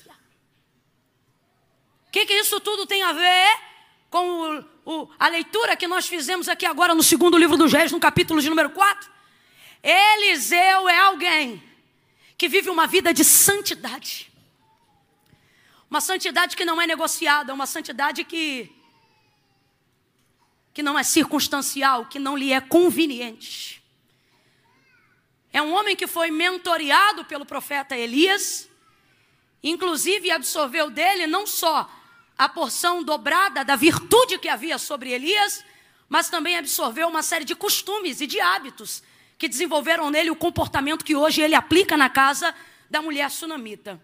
[2.09, 3.59] O que, que isso tudo tem a ver
[4.09, 7.91] com o, o, a leitura que nós fizemos aqui agora no segundo livro dos Reis,
[7.91, 9.07] no capítulo de número 4?
[9.83, 11.61] Eliseu é alguém
[12.35, 14.31] que vive uma vida de santidade.
[15.87, 18.71] Uma santidade que não é negociada, uma santidade que
[20.73, 23.83] que não é circunstancial, que não lhe é conveniente.
[25.53, 28.67] É um homem que foi mentoreado pelo profeta Elias,
[29.61, 31.98] inclusive absorveu dele não só
[32.39, 35.61] a porção dobrada da virtude que havia sobre Elias,
[36.07, 39.03] mas também absorveu uma série de costumes e de hábitos
[39.37, 42.55] que desenvolveram nele o comportamento que hoje ele aplica na casa
[42.89, 44.01] da mulher sunamita.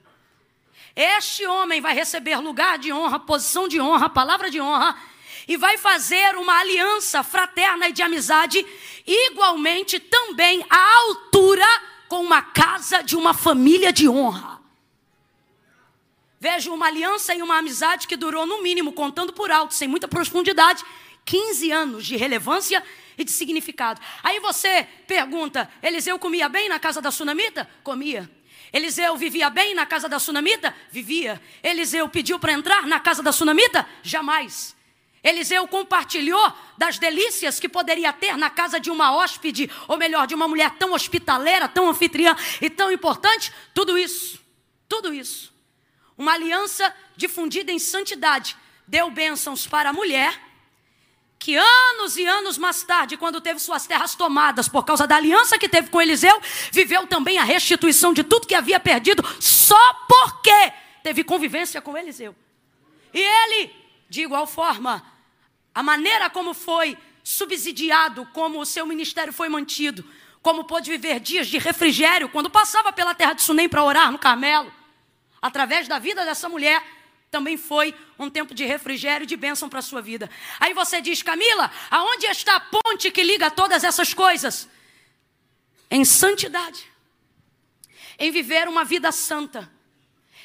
[0.94, 4.98] Este homem vai receber lugar de honra, posição de honra, palavra de honra,
[5.48, 8.66] e vai fazer uma aliança fraterna e de amizade,
[9.08, 11.66] igualmente também à altura
[12.10, 14.65] com uma casa de uma família de honra.
[16.46, 20.08] Vejo uma aliança e uma amizade que durou, no mínimo, contando por alto, sem muita
[20.08, 20.84] profundidade,
[21.26, 22.84] 15 anos de relevância
[23.18, 24.00] e de significado.
[24.22, 27.68] Aí você pergunta: Eliseu comia bem na casa da sunamita?
[27.82, 28.30] Comia.
[28.72, 30.72] Eliseu vivia bem na casa da sunamita?
[30.92, 31.42] Vivia.
[31.64, 33.84] Eliseu pediu para entrar na casa da sunamita?
[34.04, 34.76] Jamais.
[35.24, 40.36] Eliseu compartilhou das delícias que poderia ter na casa de uma hóspede, ou melhor, de
[40.36, 43.52] uma mulher tão hospitaleira, tão anfitriã e tão importante?
[43.74, 44.40] Tudo isso.
[44.88, 45.55] Tudo isso
[46.18, 48.56] uma aliança difundida em santidade,
[48.88, 50.40] deu bênçãos para a mulher,
[51.38, 55.58] que anos e anos mais tarde, quando teve suas terras tomadas por causa da aliança
[55.58, 60.74] que teve com Eliseu, viveu também a restituição de tudo que havia perdido, só porque
[61.04, 62.36] teve convivência com Eliseu.
[63.14, 63.76] E ele,
[64.10, 65.06] de igual forma,
[65.74, 70.04] a maneira como foi subsidiado, como o seu ministério foi mantido,
[70.42, 74.18] como pôde viver dias de refrigério quando passava pela terra de Sunem para orar no
[74.18, 74.72] Carmelo,
[75.42, 76.84] através da vida dessa mulher,
[77.32, 80.30] também foi um tempo de refrigério e de bênção para a sua vida.
[80.60, 84.70] Aí você diz, Camila, aonde está a ponte que liga todas essas coisas?
[85.92, 86.90] Em santidade,
[88.18, 89.70] em viver uma vida santa,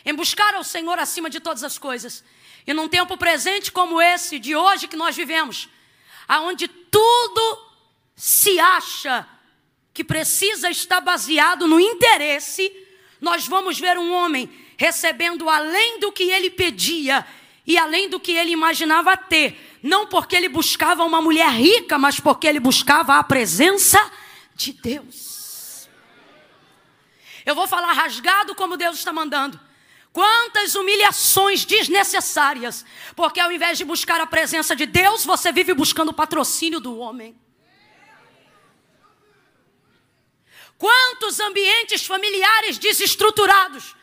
[0.04, 2.24] em buscar ao Senhor acima de todas as coisas.
[2.66, 5.68] E num tempo presente como esse de hoje que nós vivemos,
[6.26, 7.70] aonde tudo
[8.16, 9.26] se acha
[9.94, 12.70] que precisa estar baseado no interesse,
[13.20, 14.50] nós vamos ver um homem
[14.80, 17.26] recebendo além do que ele pedia
[17.66, 19.78] e além do que ele imaginava ter.
[19.82, 24.00] Não porque ele buscava uma mulher rica, mas porque ele buscava a presença
[24.54, 25.86] de Deus.
[27.44, 29.60] Eu vou falar rasgado como Deus está mandando.
[30.14, 32.82] Quantas humilhações desnecessárias,
[33.14, 36.96] porque ao invés de buscar a presença de Deus, você vive buscando o patrocínio do
[36.96, 37.38] homem.
[40.78, 43.99] Quantos ambientes familiares desestruturados,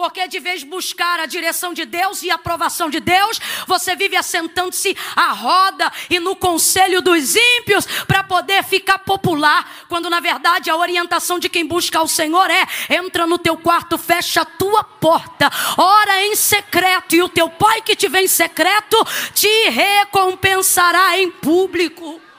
[0.00, 4.16] porque de vez buscar a direção de Deus e a aprovação de Deus, você vive
[4.16, 10.70] assentando-se à roda e no conselho dos ímpios para poder ficar popular, quando na verdade
[10.70, 14.82] a orientação de quem busca o Senhor é: entra no teu quarto, fecha a tua
[14.82, 18.96] porta, ora em secreto, e o teu pai que te vê em secreto
[19.34, 22.29] te recompensará em público.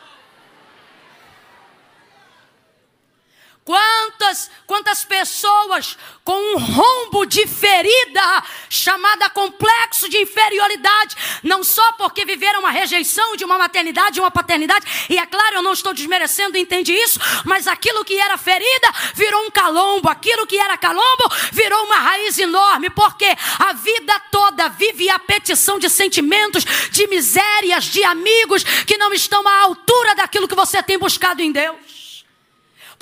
[3.64, 12.26] Quantas, quantas pessoas com um rombo de ferida, chamada complexo de inferioridade, não só porque
[12.26, 15.94] viveram a rejeição de uma maternidade, de uma paternidade, e é claro, eu não estou
[15.94, 21.30] desmerecendo, entende isso, mas aquilo que era ferida virou um calombo, aquilo que era calombo
[21.52, 23.28] virou uma raiz enorme, porque
[23.60, 29.48] a vida toda vive a petição de sentimentos, de misérias, de amigos que não estão
[29.48, 32.01] à altura daquilo que você tem buscado em Deus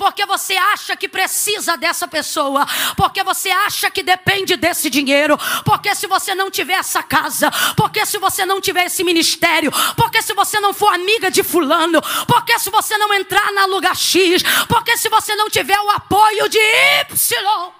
[0.00, 5.94] porque você acha que precisa dessa pessoa, porque você acha que depende desse dinheiro, porque
[5.94, 10.32] se você não tiver essa casa, porque se você não tiver esse ministério, porque se
[10.32, 14.96] você não for amiga de fulano, porque se você não entrar na lugar X, porque
[14.96, 17.72] se você não tiver o apoio de Y.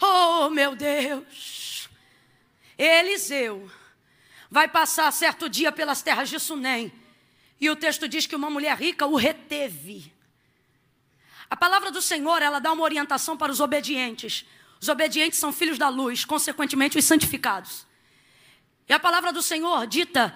[0.00, 1.88] Oh, meu Deus.
[2.78, 3.68] Eliseu
[4.54, 6.92] vai passar certo dia pelas terras de Sunem.
[7.60, 10.12] E o texto diz que uma mulher rica o reteve.
[11.50, 14.46] A palavra do Senhor, ela dá uma orientação para os obedientes.
[14.80, 17.84] Os obedientes são filhos da luz, consequentemente os santificados.
[18.88, 20.32] E a palavra do Senhor dita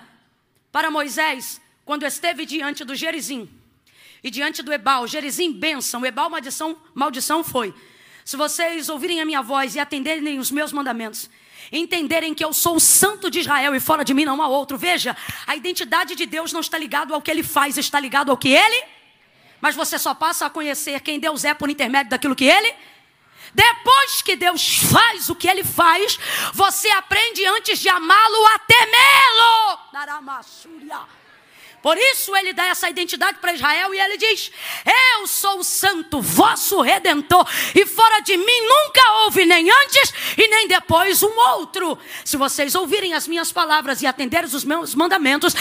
[0.73, 3.49] para Moisés, quando esteve diante do Gerizim
[4.21, 7.73] e diante do Ebal, Gerizim bênção, Ebal maldição, maldição foi.
[8.25, 11.31] Se vocês ouvirem a minha voz e atenderem os meus mandamentos,
[11.73, 14.77] entenderem que eu sou o santo de Israel e fora de mim não há outro.
[14.77, 18.37] Veja, a identidade de Deus não está ligado ao que ele faz, está ligado ao
[18.37, 18.85] que ele.
[19.61, 22.75] Mas você só passa a conhecer quem Deus é por intermédio daquilo que ele
[23.55, 26.19] depois que Deus faz o que ele faz,
[26.53, 29.79] você aprende antes de amá-lo a temê-lo.
[31.89, 34.53] Por isso ele dá essa identidade para Israel e ele diz:
[35.17, 40.49] Eu sou o santo, vosso redentor, e fora de mim nunca houve nem antes e
[40.49, 41.99] nem depois um outro.
[42.27, 45.55] Se vocês ouvirem as minhas palavras e atenderem os meus mandamentos,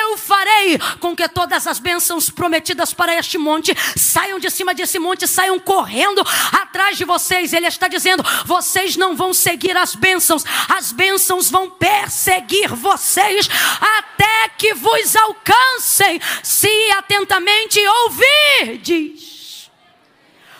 [0.00, 4.98] eu farei com que todas as bênçãos prometidas para este monte saiam de cima desse
[4.98, 6.24] monte, saiam correndo
[6.62, 7.52] atrás de vocês.
[7.52, 13.50] Ele está dizendo: Vocês não vão seguir as bênçãos, as bênçãos vão perseguir vocês
[13.98, 19.70] até que vos alcancem alcancem, se atentamente ouvirdes.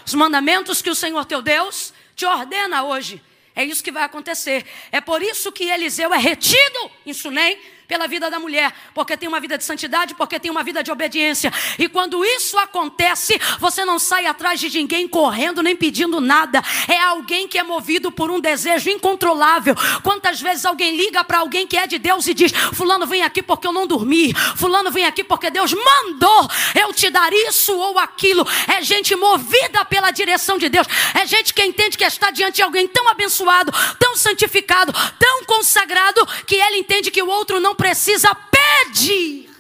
[0.07, 3.23] Os mandamentos que o Senhor teu Deus te ordena hoje.
[3.57, 4.67] É isso que vai acontecer.
[4.91, 9.29] É por isso que Eliseu é retido em Sunem pela vida da mulher, porque tem
[9.29, 11.53] uma vida de santidade, porque tem uma vida de obediência.
[11.79, 16.63] E quando isso acontece, você não sai atrás de ninguém correndo nem pedindo nada.
[16.89, 19.75] É alguém que é movido por um desejo incontrolável.
[20.03, 23.43] Quantas vezes alguém liga para alguém que é de Deus e diz: Fulano vem aqui
[23.43, 24.33] porque eu não dormi.
[24.57, 26.49] Fulano vem aqui porque Deus mandou
[26.81, 28.47] eu te dar isso ou aquilo.
[28.67, 30.87] É gente movida pela direção de Deus.
[31.15, 36.27] É gente que entende que está diante de alguém tão abençoado, tão santificado, tão consagrado,
[36.47, 39.51] que ele entende que o outro não precisa pedir.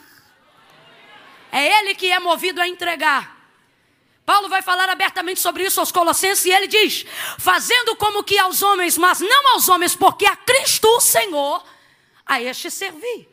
[1.53, 3.35] É Ele que é movido a entregar.
[4.27, 7.05] Paulo vai falar abertamente sobre isso aos Colossenses e ele diz:
[7.39, 11.63] fazendo como que aos homens, mas não aos homens, porque a Cristo o Senhor,
[12.25, 13.29] a este servir.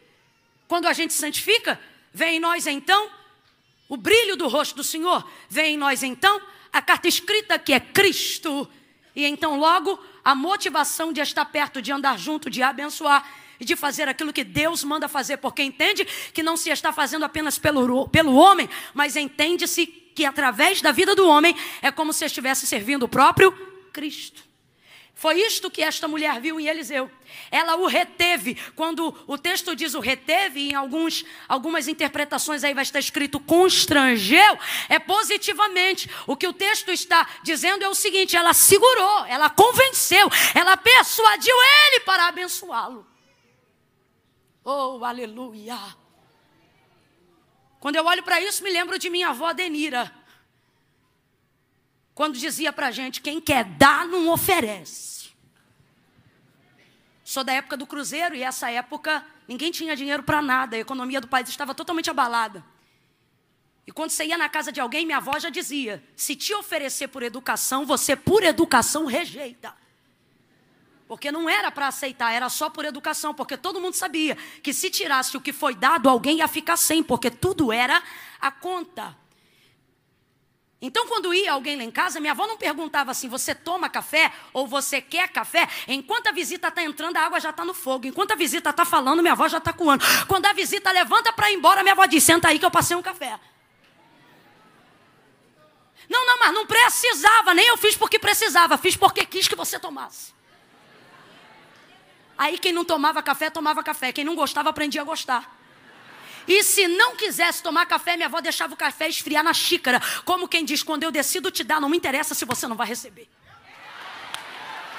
[0.67, 1.79] Quando a gente santifica,
[2.13, 3.09] vem em nós então
[3.87, 7.79] o brilho do rosto do Senhor, vem em nós então a carta escrita que é
[7.79, 8.69] Cristo,
[9.15, 13.25] e então logo a motivação de estar perto, de andar junto, de abençoar
[13.61, 16.03] e de fazer aquilo que Deus manda fazer, porque entende
[16.33, 21.15] que não se está fazendo apenas pelo, pelo homem, mas entende-se que através da vida
[21.15, 23.51] do homem é como se estivesse servindo o próprio
[23.93, 24.49] Cristo.
[25.13, 27.11] Foi isto que esta mulher viu em Eliseu.
[27.51, 28.57] Ela o reteve.
[28.75, 34.57] Quando o texto diz o reteve, em alguns, algumas interpretações aí vai estar escrito constrangeu,
[34.89, 36.09] é positivamente.
[36.25, 41.55] O que o texto está dizendo é o seguinte: ela segurou, ela convenceu, ela persuadiu
[41.85, 43.10] ele para abençoá-lo.
[44.63, 45.77] Oh, aleluia!
[47.79, 50.13] Quando eu olho para isso, me lembro de minha avó Denira.
[52.13, 55.31] Quando dizia para a gente: quem quer dar, não oferece.
[57.23, 61.21] Sou da época do Cruzeiro e essa época ninguém tinha dinheiro para nada, a economia
[61.21, 62.63] do país estava totalmente abalada.
[63.87, 67.07] E quando você ia na casa de alguém, minha avó já dizia: se te oferecer
[67.07, 69.80] por educação, você por educação rejeita.
[71.11, 74.89] Porque não era para aceitar, era só por educação, porque todo mundo sabia que se
[74.89, 78.01] tirasse o que foi dado, alguém ia ficar sem, porque tudo era
[78.39, 79.13] a conta.
[80.81, 84.31] Então, quando ia alguém lá em casa, minha avó não perguntava assim: você toma café
[84.53, 85.67] ou você quer café?
[85.85, 88.07] Enquanto a visita está entrando, a água já está no fogo.
[88.07, 90.05] Enquanto a visita está falando, minha avó já está coando.
[90.29, 92.95] Quando a visita levanta para ir embora, minha avó diz: senta aí que eu passei
[92.95, 93.37] um café.
[96.09, 99.77] Não, não, mas não precisava, nem eu fiz porque precisava, fiz porque quis que você
[99.77, 100.39] tomasse.
[102.41, 104.11] Aí quem não tomava café, tomava café.
[104.11, 105.55] Quem não gostava, aprendia a gostar.
[106.47, 110.01] E se não quisesse tomar café, minha avó deixava o café esfriar na xícara.
[110.25, 112.87] Como quem diz: quando eu decido te dar, não me interessa se você não vai
[112.87, 113.29] receber.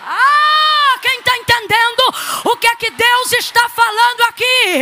[0.05, 2.03] Ah, quem está entendendo
[2.45, 4.79] o que é que Deus está falando aqui?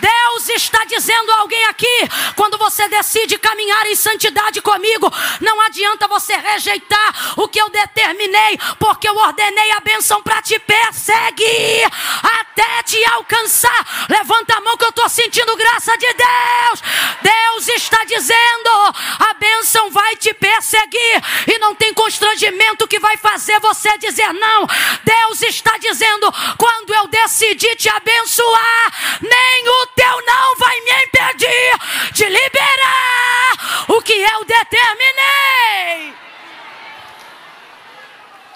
[0.00, 0.19] Deus
[0.52, 6.36] está dizendo a alguém aqui: quando você decide caminhar em santidade comigo, não adianta você
[6.36, 11.90] rejeitar o que eu determinei, porque eu ordenei a bênção para te perseguir
[12.22, 14.06] até te alcançar.
[14.08, 16.82] Levanta a mão que eu estou sentindo graça de Deus.
[17.22, 18.70] Deus está dizendo:
[19.18, 24.66] a bênção vai te perseguir e não tem constrangimento que vai fazer você dizer não.
[25.04, 32.12] Deus está dizendo: quando eu decidi te abençoar, nem o teu não vai me impedir
[32.12, 36.14] de liberar o que eu determinei.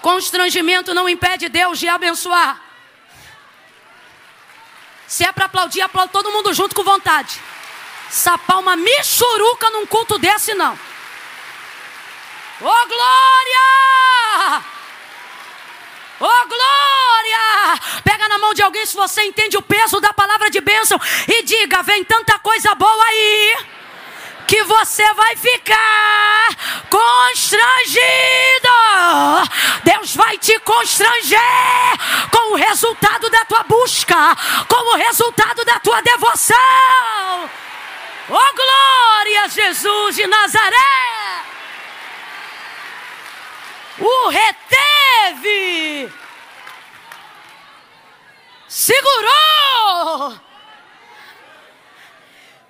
[0.01, 2.61] Constrangimento não impede Deus de abençoar.
[5.07, 7.39] Se é para aplaudir, aplaude todo mundo junto com vontade.
[8.09, 10.73] Sapar uma michuruca num culto desse, não.
[12.61, 14.63] Ô oh, glória!
[16.19, 18.01] Oh glória!
[18.03, 21.43] Pega na mão de alguém se você entende o peso da palavra de bênção e
[21.43, 23.57] diga: vem tanta coisa boa aí
[24.47, 26.47] que você vai ficar
[26.89, 28.05] constrangido.
[29.83, 31.39] Deus vai te constranger
[32.31, 34.15] com o resultado da tua busca,
[34.67, 37.49] com o resultado da tua devoção.
[38.29, 41.54] Oh glória, Jesus de Nazaré!
[43.99, 46.11] O reteve,
[48.67, 50.39] segurou,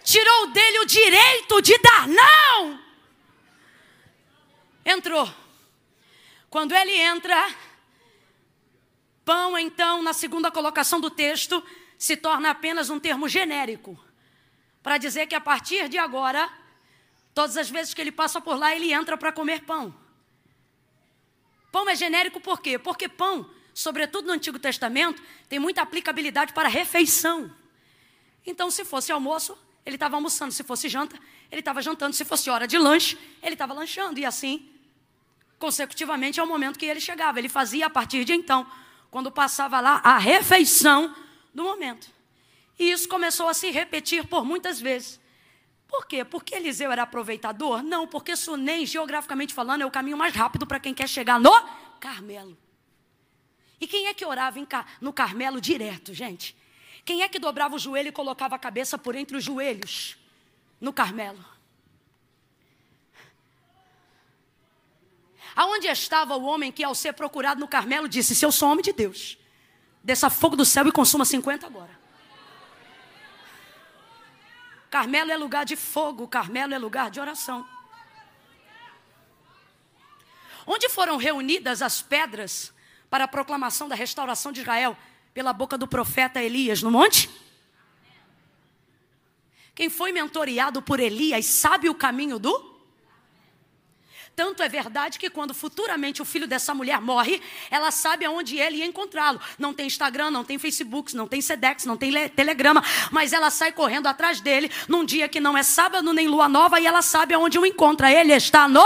[0.03, 2.79] tirou dele o direito de dar não.
[4.85, 5.27] Entrou.
[6.49, 7.53] Quando ele entra,
[9.25, 11.63] pão, então, na segunda colocação do texto,
[11.97, 13.99] se torna apenas um termo genérico
[14.83, 16.47] para dizer que a partir de agora,
[17.33, 20.04] todas as vezes que ele passa por lá, ele entra para comer pão.
[21.75, 22.79] Pão é genérico por quê?
[22.79, 27.53] Porque pão, sobretudo no Antigo Testamento, tem muita aplicabilidade para refeição.
[28.45, 30.53] Então, se fosse almoço, ele estava almoçando.
[30.53, 31.19] Se fosse janta,
[31.51, 32.15] ele estava jantando.
[32.15, 34.17] Se fosse hora de lanche, ele estava lanchando.
[34.17, 34.71] E assim,
[35.59, 37.39] consecutivamente, ao momento que ele chegava.
[37.39, 38.65] Ele fazia a partir de então,
[39.11, 41.13] quando passava lá, a refeição
[41.53, 42.07] do momento.
[42.79, 45.19] E isso começou a se repetir por muitas vezes.
[45.87, 46.25] Por quê?
[46.25, 47.83] Porque Eliseu era aproveitador?
[47.83, 51.51] Não, porque Sunem, geograficamente falando, é o caminho mais rápido para quem quer chegar no
[51.99, 52.57] Carmelo.
[53.79, 54.59] E quem é que orava
[54.99, 56.55] no Carmelo direto, gente?
[57.03, 60.17] Quem é que dobrava o joelho e colocava a cabeça por entre os joelhos
[60.81, 61.43] no Carmelo?
[65.55, 68.83] Aonde estava o homem que, ao ser procurado no Carmelo, disse: Se eu sou homem
[68.83, 69.37] de Deus,
[70.03, 71.94] desça fogo do céu e consuma 50 agora.
[74.95, 77.67] Carmelo é lugar de fogo, Carmelo é lugar de oração.
[80.65, 82.73] Onde foram reunidas as pedras
[83.09, 84.97] para a proclamação da restauração de Israel
[85.33, 87.29] pela boca do profeta Elias no monte?
[89.75, 92.74] Quem foi mentoreado por Elias sabe o caminho do
[94.35, 98.77] tanto é verdade que quando futuramente o filho dessa mulher morre, ela sabe aonde ele
[98.77, 99.39] ia encontrá-lo.
[99.57, 103.71] Não tem Instagram, não tem Facebook, não tem Sedex, não tem Telegrama, mas ela sai
[103.71, 107.33] correndo atrás dele num dia que não é sábado nem lua nova e ela sabe
[107.33, 108.11] aonde o encontra.
[108.11, 108.85] Ele está no.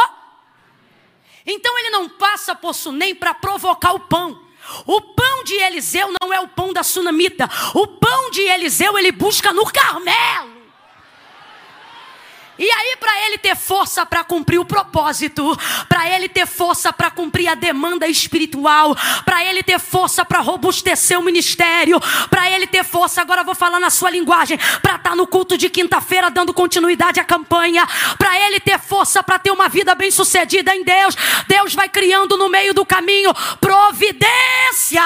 [1.45, 4.47] Então ele não passa por Sunem para provocar o pão.
[4.85, 7.49] O pão de Eliseu não é o pão da sunamita.
[7.73, 10.48] O pão de Eliseu ele busca no Carmelo.
[12.59, 15.57] E aí, para ele ter força para cumprir o propósito,
[15.87, 18.93] para ele ter força para cumprir a demanda espiritual,
[19.23, 23.79] para ele ter força para robustecer o ministério, para ele ter força, agora vou falar
[23.79, 27.87] na sua linguagem, para estar tá no culto de quinta-feira dando continuidade à campanha,
[28.17, 31.15] para ele ter força para ter uma vida bem-sucedida em Deus,
[31.47, 34.99] Deus vai criando no meio do caminho providências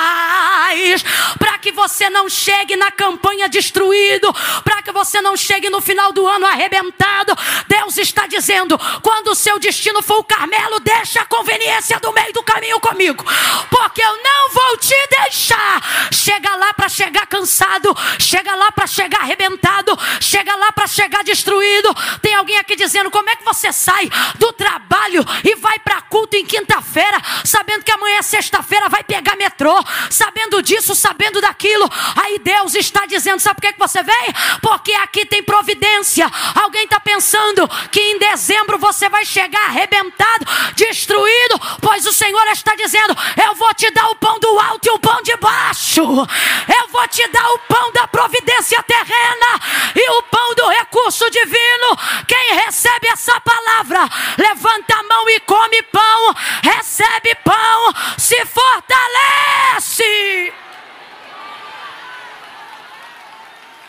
[1.38, 4.34] para que você não chegue na campanha destruído,
[4.64, 7.36] para que você não chegue no final do ano arrebentado,
[7.68, 12.34] Deus está dizendo: quando o seu destino for o Carmelo, deixa a conveniência do meio
[12.34, 13.24] do caminho comigo,
[13.70, 16.10] porque eu não vou te deixar.
[16.12, 21.94] Chega lá para chegar cansado, chega lá para chegar arrebentado, chega lá para chegar destruído.
[22.22, 26.36] Tem alguém aqui dizendo: como é que você sai do trabalho e vai para culto
[26.36, 31.89] em quinta-feira, sabendo que amanhã é sexta-feira vai pegar metrô, sabendo disso, sabendo daquilo.
[32.24, 34.34] Aí Deus está dizendo: sabe por que você vem?
[34.62, 36.30] Porque aqui tem providência.
[36.56, 42.45] Alguém está pensando pensando que em dezembro você vai chegar arrebentado, destruído, pois o Senhor
[42.49, 46.01] está dizendo: Eu vou te dar o pão do alto e o pão de baixo,
[46.03, 49.59] eu vou te dar o pão da providência terrena
[49.95, 51.97] e o pão do recurso divino.
[52.27, 54.07] Quem recebe essa palavra,
[54.38, 58.93] levanta a mão e come pão, recebe pão, se fortalece.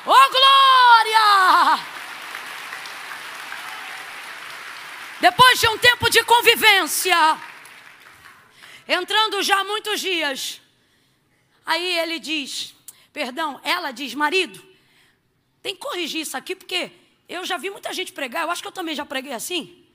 [0.07, 1.95] Oh glória!
[5.25, 7.17] Depois de um tempo de convivência,
[8.87, 10.61] entrando já muitos dias,
[11.65, 12.75] aí ele diz,
[13.11, 14.63] perdão, ela diz, marido,
[15.63, 16.93] tem que corrigir isso aqui, porque
[17.27, 19.87] eu já vi muita gente pregar, eu acho que eu também já preguei assim.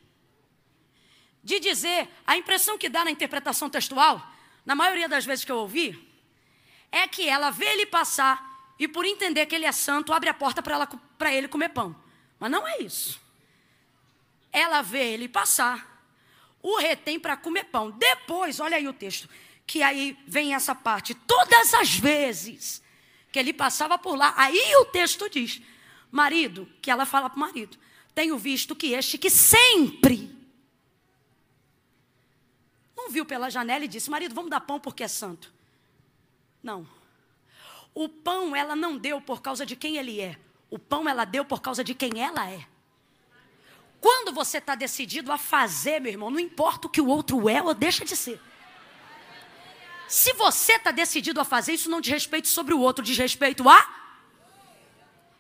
[1.44, 4.28] De dizer, a impressão que dá na interpretação textual,
[4.66, 6.12] na maioria das vezes que eu ouvi,
[6.92, 10.34] é que ela vê ele passar e por entender que ele é santo, abre a
[10.34, 11.96] porta para ele comer pão.
[12.40, 13.29] Mas não é isso.
[14.52, 16.04] Ela vê ele passar,
[16.62, 17.92] o retém para comer pão.
[17.92, 19.30] Depois, olha aí o texto,
[19.66, 21.14] que aí vem essa parte.
[21.14, 22.82] Todas as vezes
[23.32, 25.62] que ele passava por lá, aí o texto diz:
[26.12, 27.78] marido, que ela fala para o marido,
[28.14, 30.36] tenho visto que este que sempre
[32.96, 35.54] não viu pela janela e disse: marido, vamos dar pão porque é santo.
[36.62, 36.88] Não.
[37.94, 40.38] O pão ela não deu por causa de quem ele é.
[40.70, 42.68] O pão ela deu por causa de quem ela é.
[44.02, 47.62] Quando você está decidido a fazer, meu irmão, não importa o que o outro é
[47.62, 48.42] ou deixa de ser.
[50.08, 53.70] Se você está decidido a fazer, isso não diz respeito sobre o outro, diz respeito
[53.70, 53.88] a.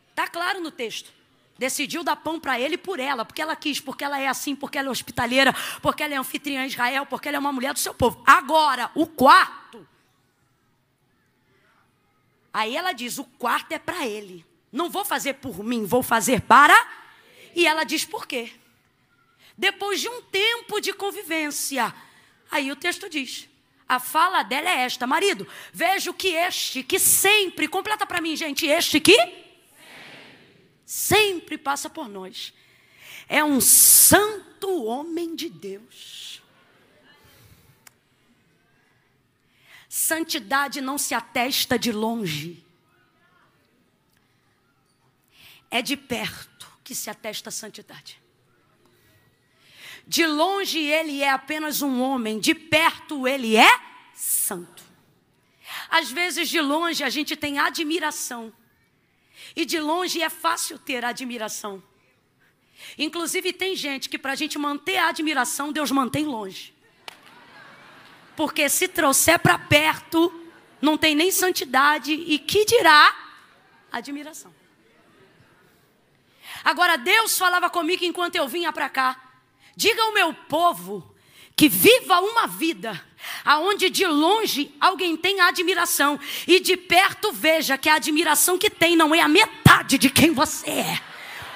[0.10, 1.12] Está claro no texto.
[1.58, 4.78] Decidiu dar pão para ele por ela, porque ela quis, porque ela é assim, porque
[4.78, 7.80] ela é hospitaleira, porque ela é anfitriã em Israel, porque ela é uma mulher do
[7.80, 8.22] seu povo.
[8.26, 9.88] Agora, o quarto.
[12.54, 14.46] Aí ela diz: o quarto é para ele.
[14.72, 16.76] Não vou fazer por mim, vou fazer para
[17.60, 18.54] e ela diz por quê.
[19.58, 21.94] Depois de um tempo de convivência,
[22.50, 23.50] aí o texto diz:
[23.86, 28.66] a fala dela é esta, marido, vejo que este que sempre, completa para mim, gente,
[28.66, 29.18] este que
[30.86, 31.58] sempre.
[31.58, 32.54] passa por nós,
[33.28, 36.42] é um santo homem de Deus.
[39.90, 42.64] Santidade não se atesta de longe,
[45.70, 46.49] é de perto
[46.90, 48.20] que se atesta a santidade.
[50.08, 53.80] De longe ele é apenas um homem, de perto ele é
[54.16, 54.84] santo.
[55.88, 58.52] Às vezes de longe a gente tem admiração.
[59.56, 61.84] E de longe é fácil ter admiração.
[62.98, 66.74] Inclusive tem gente que para a gente manter a admiração, Deus mantém longe.
[68.36, 70.34] Porque se trouxer para perto,
[70.82, 73.16] não tem nem santidade e que dirá
[73.92, 74.59] admiração.
[76.64, 79.20] Agora Deus falava comigo enquanto eu vinha para cá.
[79.76, 81.16] Diga ao meu povo
[81.56, 83.02] que viva uma vida
[83.44, 88.96] aonde de longe alguém tem admiração e de perto veja que a admiração que tem
[88.96, 91.02] não é a metade de quem você é.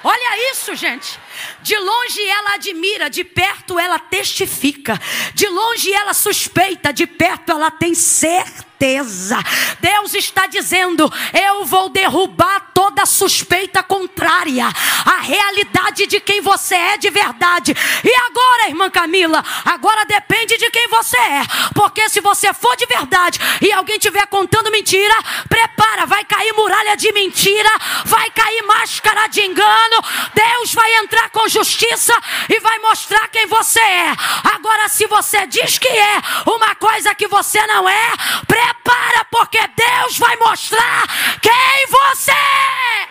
[0.02, 1.18] Olha isso, gente.
[1.62, 5.00] De longe ela admira, de perto ela testifica.
[5.34, 9.38] De longe ela suspeita, de perto ela tem certeza.
[9.80, 14.66] Deus está dizendo: eu vou derrubar toda suspeita contrária
[15.06, 17.74] à realidade de quem você é de verdade.
[18.04, 21.42] E agora, irmã Camila, agora depende de quem você é.
[21.74, 25.14] Porque se você for de verdade e alguém estiver contando mentira,
[25.48, 27.70] prepara, vai cair muralha de mentira,
[28.04, 30.02] vai cair máscara de engano.
[30.34, 32.12] Deus vai entrar com justiça
[32.48, 34.12] e vai mostrar quem você é.
[34.54, 38.12] Agora, se você diz que é uma coisa que você não é,
[38.46, 41.04] prepara porque Deus vai mostrar
[41.40, 43.08] quem você é.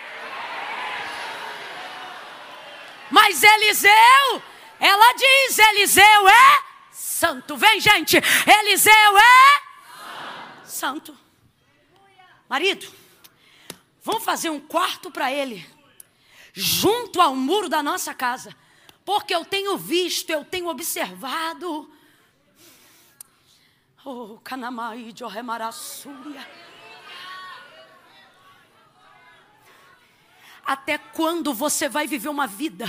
[3.10, 4.42] Mas Eliseu,
[4.80, 6.58] ela diz: Eliseu é
[6.90, 7.56] santo.
[7.56, 9.62] Vem, gente, Eliseu é
[10.64, 11.16] santo.
[12.48, 12.86] Marido,
[14.02, 15.66] vamos fazer um quarto para ele,
[16.54, 18.56] junto ao muro da nossa casa,
[19.04, 21.90] porque eu tenho visto, eu tenho observado
[24.06, 26.46] Oh, Kanamai de Oremarassúria.
[30.62, 32.86] Até quando você vai viver uma vida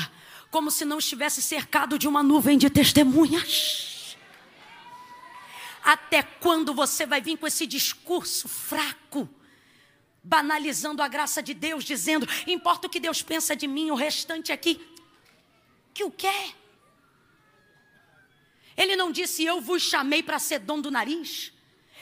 [0.51, 4.17] como se não estivesse cercado de uma nuvem de testemunhas?
[5.81, 9.29] Até quando você vai vir com esse discurso fraco,
[10.25, 14.51] banalizando a graça de Deus, dizendo: importa o que Deus pensa de mim, o restante
[14.51, 14.85] aqui,
[15.93, 16.53] que o quê?
[18.75, 21.53] Ele não disse, eu vos chamei para ser dono do nariz.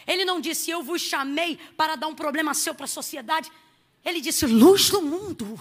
[0.07, 3.51] Ele não disse, eu vos chamei para dar um problema seu para a sociedade.
[4.03, 5.59] Ele disse, luz do mundo.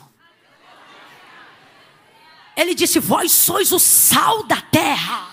[2.56, 5.31] Ele disse, vós sois o sal da terra.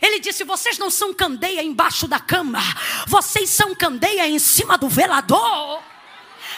[0.00, 2.60] Ele disse: Vocês não são candeia embaixo da cama,
[3.06, 5.82] vocês são candeia em cima do velador.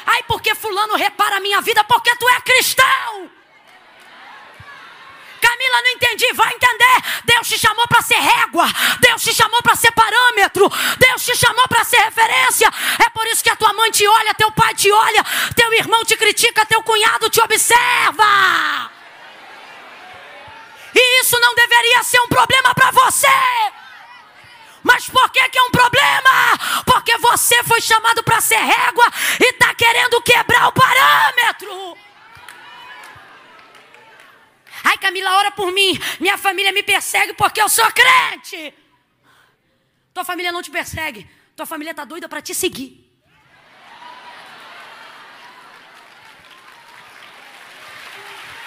[0.06, 1.82] Ai, porque Fulano repara a minha vida?
[1.84, 3.30] Porque tu é cristão.
[5.40, 6.32] Camila, não entendi.
[6.34, 7.22] Vai entender.
[7.24, 8.66] Deus te chamou para ser régua.
[9.00, 10.70] Deus te chamou para ser parâmetro.
[10.98, 12.70] Deus te chamou para ser referência.
[13.04, 15.24] É por isso que a tua mãe te olha, teu pai te olha,
[15.56, 18.91] teu irmão te critica, teu cunhado te observa.
[20.94, 23.28] E isso não deveria ser um problema para você.
[24.82, 26.58] Mas por que, que é um problema?
[26.84, 29.04] Porque você foi chamado para ser régua
[29.40, 31.96] e está querendo quebrar o parâmetro.
[34.84, 35.98] Ai, Camila, ora por mim.
[36.18, 38.74] Minha família me persegue porque eu sou crente.
[40.12, 41.30] Tua família não te persegue.
[41.54, 43.02] Tua família está doida para te seguir.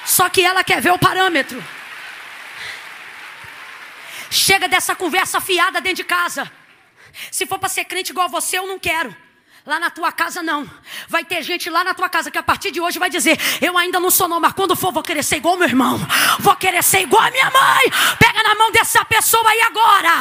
[0.06, 1.62] Só que ela quer ver o parâmetro.
[4.36, 6.52] Chega dessa conversa fiada dentro de casa.
[7.32, 9.16] Se for para ser crente igual a você, eu não quero.
[9.66, 10.70] Lá na tua casa não.
[11.08, 13.76] Vai ter gente lá na tua casa que a partir de hoje vai dizer: Eu
[13.76, 16.00] ainda não sou não, mas quando for vou querer ser igual meu irmão.
[16.40, 17.84] Vou querer ser igual a minha mãe.
[18.20, 20.12] Pega na mão dessa pessoa aí agora.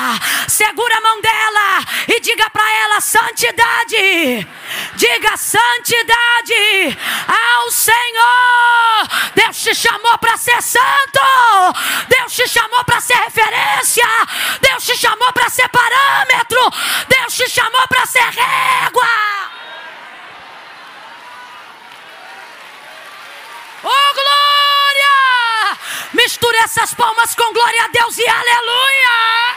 [0.49, 4.49] Segura a mão dela e diga para ela: Santidade.
[4.97, 9.09] Diga santidade ao Senhor.
[9.35, 11.21] Deus te chamou para ser santo.
[12.09, 14.07] Deus te chamou para ser referência.
[14.63, 16.61] Deus te chamou para ser parâmetro.
[17.09, 19.35] Deus te chamou para ser régua.
[23.87, 25.79] Oh glória!
[26.55, 29.57] Misture essas palmas com glória a Deus e aleluia!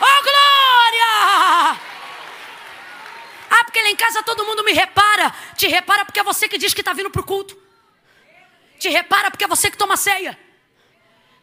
[0.00, 1.80] Oh glória!
[3.50, 5.34] Ah, porque lá em casa todo mundo me repara.
[5.56, 7.56] Te repara porque é você que diz que está vindo para o culto.
[8.78, 10.38] Te repara porque é você que toma ceia.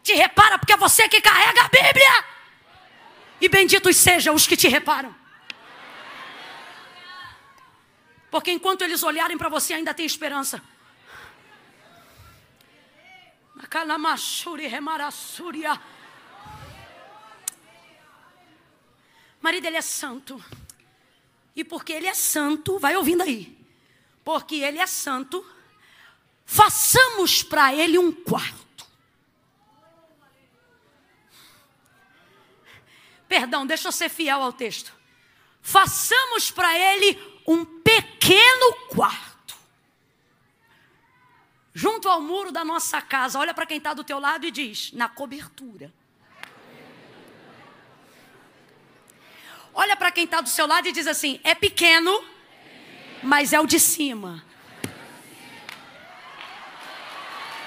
[0.04, 2.26] Te repara porque é você que carrega a Bíblia.
[3.40, 5.16] E benditos sejam os que te reparam.
[8.30, 10.62] Porque enquanto eles olharem para você, ainda tem esperança.
[19.42, 20.44] Marido, ele é santo.
[21.56, 23.58] E porque ele é santo, vai ouvindo aí.
[24.24, 25.46] Porque ele é santo,
[26.46, 28.62] façamos para ele um quarto.
[33.28, 34.94] Perdão, deixa eu ser fiel ao texto.
[35.62, 39.31] Façamos para ele um pequeno quarto.
[41.74, 44.92] Junto ao muro da nossa casa, olha para quem está do teu lado e diz:
[44.92, 45.94] na cobertura.
[49.74, 52.24] Olha para quem está do seu lado e diz assim: é pequeno,
[53.24, 54.44] mas é o de cima.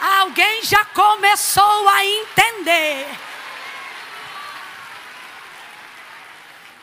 [0.01, 3.07] Alguém já começou a entender.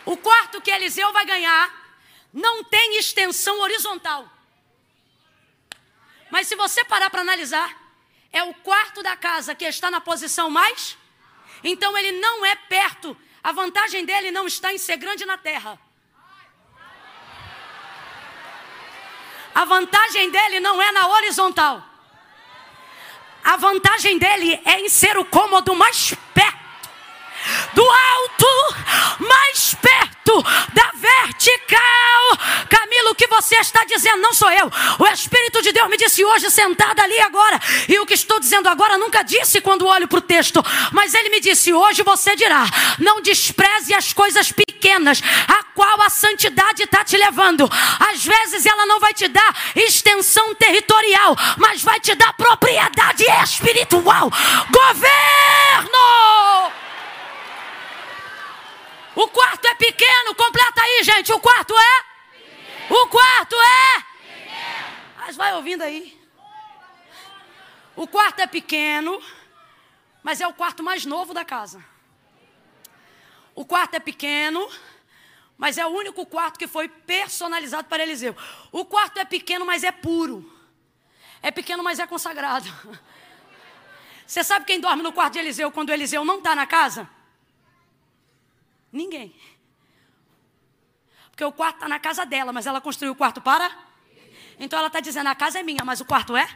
[0.05, 1.71] O quarto que Eliseu vai ganhar
[2.33, 4.30] não tem extensão horizontal.
[6.31, 7.69] Mas se você parar para analisar,
[8.31, 10.97] é o quarto da casa que está na posição mais.
[11.63, 13.15] Então ele não é perto.
[13.43, 15.77] A vantagem dele não está em ser grande na terra.
[19.53, 21.83] A vantagem dele não é na horizontal.
[23.43, 26.61] A vantagem dele é em ser o cômodo mais perto
[27.73, 28.45] do alto
[29.19, 30.10] mais perto
[30.73, 32.37] da vertical.
[32.69, 34.71] Camilo, o que você está dizendo não sou eu.
[34.99, 37.59] O Espírito de Deus me disse hoje, sentada ali agora.
[37.87, 40.63] E o que estou dizendo agora nunca disse quando olho para o texto.
[40.91, 42.65] Mas ele me disse: hoje você dirá:
[42.99, 47.69] não despreze as coisas pequenas, a qual a santidade está te levando.
[48.11, 54.31] Às vezes ela não vai te dar extensão territorial, mas vai te dar propriedade espiritual.
[54.69, 56.01] Governo!
[59.15, 61.31] O quarto é pequeno, completa aí, gente.
[61.33, 62.05] O quarto é?
[62.93, 64.05] O quarto é?
[65.17, 66.19] Mas vai ouvindo aí.
[67.95, 69.21] O quarto é pequeno,
[70.23, 71.83] mas é o quarto mais novo da casa.
[73.53, 74.69] O quarto é pequeno,
[75.57, 78.35] mas é o único quarto que foi personalizado para Eliseu.
[78.71, 80.49] O quarto é pequeno, mas é puro.
[81.41, 82.71] É pequeno, mas é consagrado.
[84.25, 87.09] Você sabe quem dorme no quarto de Eliseu quando Eliseu não está na casa?
[88.91, 89.35] Ninguém.
[91.29, 93.71] Porque o quarto está na casa dela, mas ela construiu o quarto para?
[94.59, 96.47] Então ela está dizendo: a casa é minha, mas o quarto é?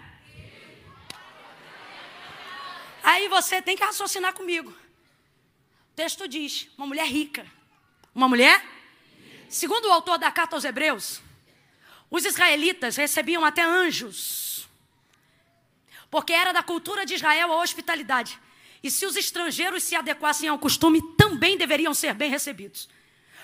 [3.01, 4.69] Aí você tem que raciocinar comigo.
[4.69, 7.45] O texto diz: uma mulher rica.
[8.13, 8.63] Uma mulher?
[9.49, 11.21] Segundo o autor da carta aos Hebreus,
[12.09, 14.67] os israelitas recebiam até anjos.
[16.09, 18.39] Porque era da cultura de Israel a hospitalidade.
[18.85, 22.87] E se os estrangeiros se adequassem ao costume, também deveriam ser bem recebidos.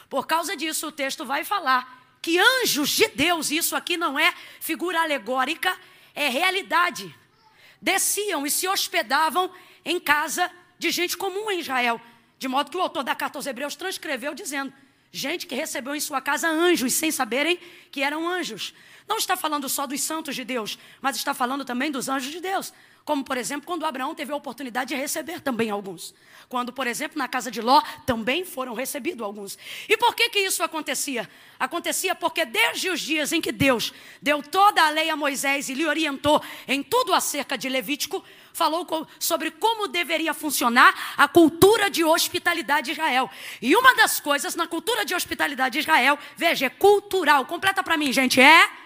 [0.08, 4.36] Por causa disso, o texto vai falar que anjos de Deus, isso aqui não é
[4.60, 5.76] figura alegórica,
[6.14, 7.12] é realidade,
[7.82, 9.52] desciam e se hospedavam
[9.84, 12.00] em casa de gente comum em Israel.
[12.38, 14.72] De modo que o autor da carta aos Hebreus transcreveu dizendo:
[15.12, 18.76] gente que recebeu em sua casa anjos, sem saberem que eram anjos.
[19.08, 22.40] Não está falando só dos santos de Deus, mas está falando também dos anjos de
[22.40, 22.72] Deus.
[23.04, 26.14] Como, por exemplo, quando Abraão teve a oportunidade de receber também alguns.
[26.48, 29.58] Quando, por exemplo, na casa de Ló também foram recebidos alguns.
[29.90, 31.30] E por que que isso acontecia?
[31.60, 35.74] Acontecia porque desde os dias em que Deus deu toda a lei a Moisés e
[35.74, 38.24] lhe orientou em tudo acerca de Levítico,
[38.54, 43.30] falou sobre como deveria funcionar a cultura de hospitalidade de Israel.
[43.62, 47.46] E uma das coisas na cultura de hospitalidade de Israel, veja, é cultural.
[47.46, 48.81] Completa para mim, gente, é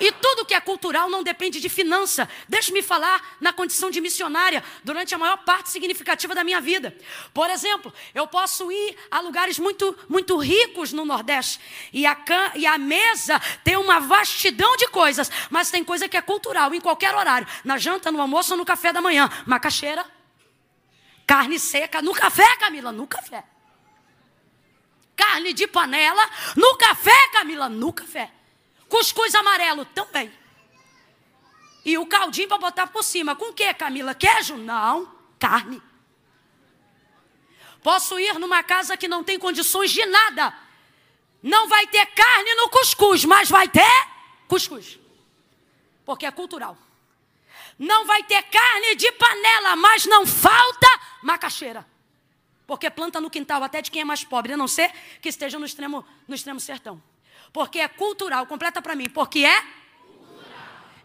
[0.00, 2.28] e tudo que é cultural não depende de finança.
[2.48, 6.96] Deixe-me falar na condição de missionária durante a maior parte significativa da minha vida.
[7.32, 11.60] Por exemplo, eu posso ir a lugares muito, muito ricos no Nordeste
[11.92, 16.16] e a, can, e a mesa tem uma vastidão de coisas, mas tem coisa que
[16.16, 17.46] é cultural em qualquer horário.
[17.64, 19.30] Na janta, no almoço ou no café da manhã.
[19.46, 20.04] Macaxeira,
[21.26, 23.44] carne seca, no café, Camila, no café.
[25.16, 28.30] Carne de panela, no café, Camila, no café.
[28.94, 30.32] Cuscuz amarelo também.
[31.84, 33.34] E o caldinho para botar por cima.
[33.34, 34.14] Com o que, Camila?
[34.14, 34.56] Queijo?
[34.56, 35.82] Não, carne.
[37.82, 40.56] Posso ir numa casa que não tem condições de nada.
[41.42, 44.08] Não vai ter carne no cuscuz, mas vai ter
[44.46, 44.96] cuscuz.
[46.04, 46.78] Porque é cultural.
[47.76, 50.86] Não vai ter carne de panela, mas não falta
[51.20, 51.84] macaxeira.
[52.64, 55.58] Porque planta no quintal até de quem é mais pobre, a não ser que esteja
[55.58, 57.02] no extremo, no extremo sertão.
[57.54, 58.46] Porque é cultural.
[58.46, 59.08] Completa para mim.
[59.08, 59.62] Porque é?
[59.62, 60.44] Cultural.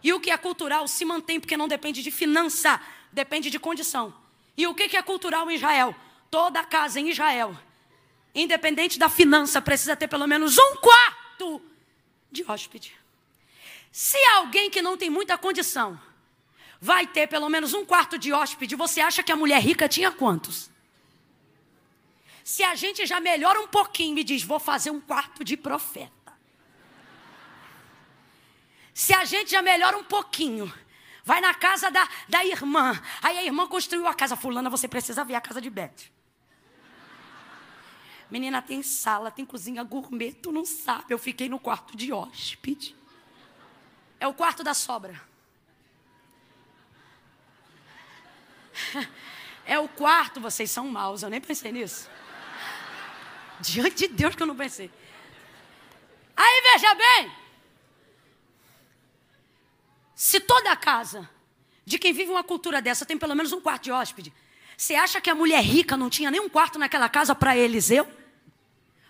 [0.02, 2.80] E o que é cultural se mantém porque não depende de finança,
[3.12, 4.12] depende de condição.
[4.56, 5.94] E o que é cultural em Israel?
[6.28, 7.56] Toda casa em Israel,
[8.34, 11.62] independente da finança, precisa ter pelo menos um quarto
[12.32, 12.98] de hóspede.
[13.92, 16.00] Se alguém que não tem muita condição
[16.80, 20.10] vai ter pelo menos um quarto de hóspede, você acha que a mulher rica tinha
[20.10, 20.68] quantos?
[22.42, 26.19] Se a gente já melhora um pouquinho e diz, vou fazer um quarto de profeta.
[28.92, 30.72] Se a gente já melhora um pouquinho,
[31.24, 33.00] vai na casa da, da irmã.
[33.22, 34.36] Aí a irmã construiu a casa.
[34.36, 36.10] Fulana, você precisa ver a casa de Beth.
[38.30, 41.12] Menina, tem sala, tem cozinha gourmet, tu não sabe.
[41.12, 42.94] Eu fiquei no quarto de hóspede.
[44.20, 45.20] É o quarto da sobra.
[49.64, 52.10] É o quarto, vocês são maus, eu nem pensei nisso.
[53.60, 54.90] Diante de Deus que eu não pensei.
[56.36, 57.32] Aí veja bem,
[60.22, 61.26] se toda a casa
[61.82, 64.30] de quem vive uma cultura dessa tem pelo menos um quarto de hóspede,
[64.76, 68.06] você acha que a mulher rica não tinha nenhum quarto naquela casa para Eliseu?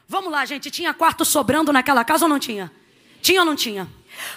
[0.06, 2.70] Vamos lá, gente, tinha quarto sobrando naquela casa ou não tinha?
[3.20, 3.88] Tinha ou não tinha?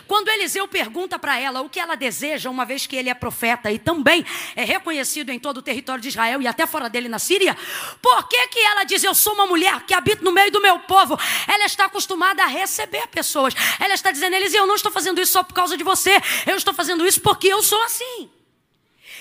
[0.08, 3.72] Quando Eliseu pergunta para ela o que ela deseja, uma vez que ele é profeta
[3.72, 4.26] e também
[4.56, 7.58] é reconhecido em todo o território de Israel e até fora dele na Síria,
[8.02, 10.80] por que, que ela diz: Eu sou uma mulher que habita no meio do meu
[10.80, 11.18] povo?
[11.48, 13.54] Ela está acostumada a receber pessoas.
[13.80, 16.56] Ela está dizendo: Eliseu, eu não estou fazendo isso só por causa de você, eu
[16.56, 18.30] estou fazendo isso porque eu sou assim.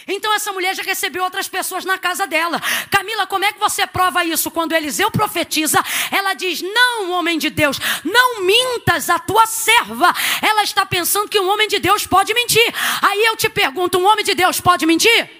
[0.07, 2.61] Então essa mulher já recebeu outras pessoas na casa dela.
[2.91, 4.51] Camila, como é que você prova isso?
[4.51, 10.13] Quando Eliseu profetiza, ela diz: Não, homem de Deus, não mintas a tua serva.
[10.41, 12.75] Ela está pensando que um homem de Deus pode mentir.
[13.03, 15.31] Aí eu te pergunto: um homem de Deus pode mentir?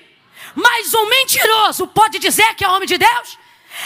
[0.55, 3.39] Mas um mentiroso pode dizer que é homem de Deus?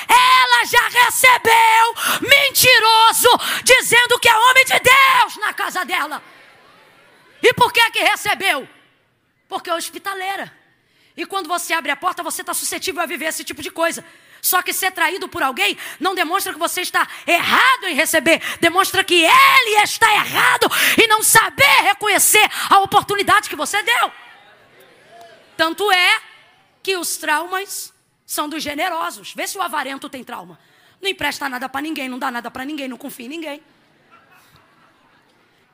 [0.09, 3.29] Ela já recebeu mentiroso
[3.62, 6.22] dizendo que é homem de Deus na casa dela.
[7.43, 8.68] E por que que recebeu?
[9.49, 10.53] Porque é hospitaleira.
[11.17, 14.05] E quando você abre a porta, você está suscetível a viver esse tipo de coisa.
[14.43, 19.03] Só que ser traído por alguém não demonstra que você está errado em receber, demonstra
[19.03, 20.71] que ele está errado
[21.03, 24.12] e não saber reconhecer a oportunidade que você deu.
[25.57, 26.21] Tanto é
[26.83, 27.93] que os traumas
[28.27, 29.33] são dos generosos.
[29.35, 30.61] Vê se o avarento tem trauma.
[31.01, 33.62] Não empresta nada para ninguém, não dá nada para ninguém, não confia em ninguém.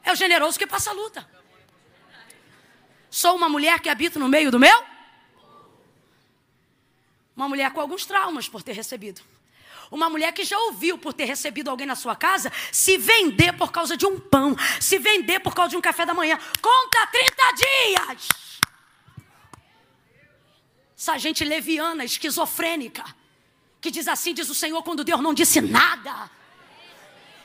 [0.05, 1.29] É o generoso que passa a luta.
[3.11, 4.92] Sou uma mulher que habita no meio do meu
[7.43, 9.21] uma mulher com alguns traumas por ter recebido.
[9.91, 13.71] Uma mulher que já ouviu por ter recebido alguém na sua casa se vender por
[13.71, 16.39] causa de um pão, se vender por causa de um café da manhã.
[16.61, 18.29] Conta 30 dias.
[20.97, 23.05] Essa gente leviana, esquizofrênica,
[23.81, 26.31] que diz assim: diz o Senhor, quando Deus não disse nada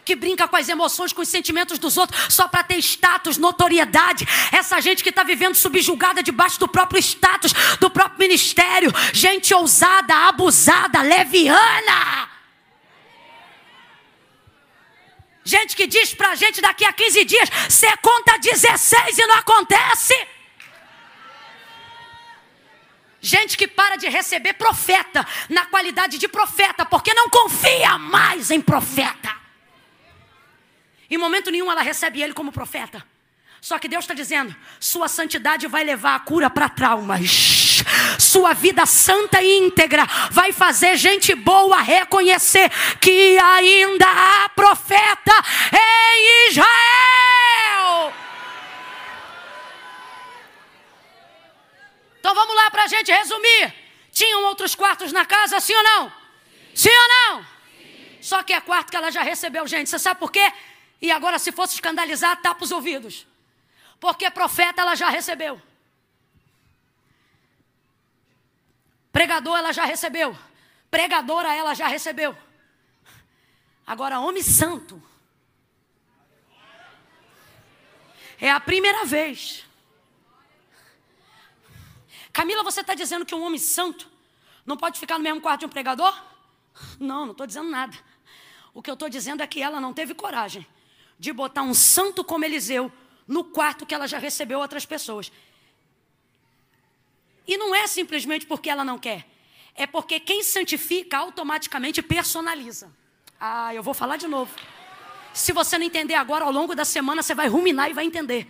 [0.07, 4.25] que brinca com as emoções, com os sentimentos dos outros, só para ter status, notoriedade.
[4.53, 7.51] Essa gente que está vivendo subjugada debaixo do próprio status,
[7.81, 8.89] do próprio ministério.
[9.11, 12.29] Gente ousada, abusada, leviana.
[15.43, 20.15] Gente que diz pra gente daqui a 15 dias, você conta 16 e não acontece.
[23.19, 28.61] Gente que para de receber profeta na qualidade de profeta, porque não confia mais em
[28.61, 29.46] profeta.
[31.09, 33.03] Em momento nenhum ela recebe ele como profeta.
[33.61, 37.83] Só que Deus está dizendo: sua santidade vai levar a cura para traumas.
[38.19, 45.33] Sua vida santa e íntegra vai fazer gente boa reconhecer que ainda há profeta
[45.73, 48.13] em Israel.
[52.19, 53.73] Então vamos lá para a gente resumir.
[54.11, 56.11] Tinham outros quartos na casa, sim ou não?
[56.73, 57.45] Sim ou não?
[58.19, 59.89] Só que é quarto que ela já recebeu, gente.
[59.89, 60.51] Você sabe por quê?
[61.01, 63.27] E agora, se fosse escandalizar, tapa os ouvidos.
[63.99, 65.61] Porque profeta ela já recebeu.
[69.11, 70.37] Pregador ela já recebeu.
[70.89, 72.37] Pregadora ela já recebeu.
[73.85, 75.01] Agora, homem santo.
[78.39, 79.65] É a primeira vez.
[82.31, 84.09] Camila, você está dizendo que um homem santo
[84.65, 86.15] não pode ficar no mesmo quarto de um pregador?
[86.99, 87.97] Não, não estou dizendo nada.
[88.73, 90.67] O que eu estou dizendo é que ela não teve coragem
[91.19, 92.91] de botar um santo como Eliseu
[93.27, 95.31] no quarto que ela já recebeu outras pessoas.
[97.47, 99.25] E não é simplesmente porque ela não quer,
[99.73, 102.91] é porque quem santifica automaticamente personaliza.
[103.39, 104.53] Ah, eu vou falar de novo.
[105.33, 108.47] Se você não entender agora, ao longo da semana você vai ruminar e vai entender.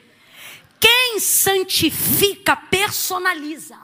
[0.80, 3.78] Quem santifica personaliza.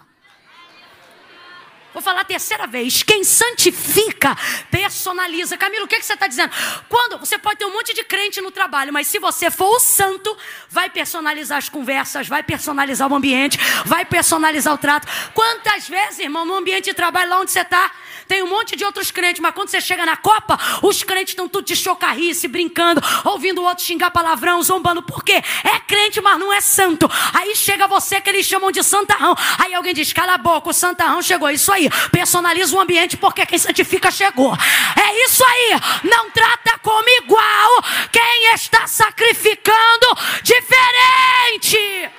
[1.93, 3.03] Vou falar a terceira vez.
[3.03, 4.35] Quem santifica,
[4.71, 5.55] personaliza.
[5.57, 6.51] Camilo, o que, que você está dizendo?
[6.89, 9.79] Quando você pode ter um monte de crente no trabalho, mas se você for o
[9.79, 10.35] santo,
[10.69, 15.07] vai personalizar as conversas, vai personalizar o ambiente, vai personalizar o trato.
[15.33, 17.91] Quantas vezes, irmão, no ambiente de trabalho, lá onde você está,
[18.27, 21.47] tem um monte de outros crentes, mas quando você chega na Copa, os crentes estão
[21.47, 25.03] tudo de chocarrice, brincando, ouvindo o outro xingar palavrão, zombando.
[25.03, 25.41] Por quê?
[25.63, 27.09] É crente, mas não é santo.
[27.33, 29.35] Aí chega você que eles chamam de santarrão.
[29.59, 31.49] Aí alguém diz: cala a boca, o santarrão chegou.
[31.49, 34.53] Isso aí, personaliza o ambiente porque quem santifica chegou.
[34.53, 35.71] É isso aí.
[36.03, 40.07] Não trata como igual quem está sacrificando
[40.43, 42.11] diferente.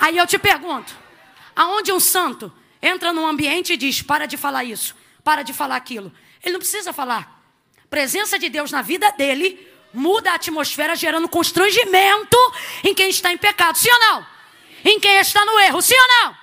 [0.00, 0.94] Aí eu te pergunto:
[1.54, 5.76] aonde um santo entra num ambiente e diz: para de falar isso, para de falar
[5.76, 6.12] aquilo.
[6.42, 7.40] Ele não precisa falar.
[7.88, 12.36] Presença de Deus na vida dele muda a atmosfera, gerando constrangimento
[12.82, 13.76] em quem está em pecado.
[13.76, 14.26] Sim ou não?
[14.84, 15.80] Em quem está no erro.
[15.82, 16.41] Sim ou não?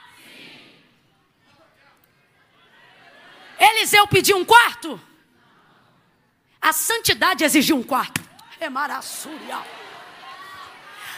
[3.59, 4.99] Eliseu pediu um quarto?
[6.61, 8.21] A santidade exigiu um quarto.
[8.59, 9.59] É maraçúria.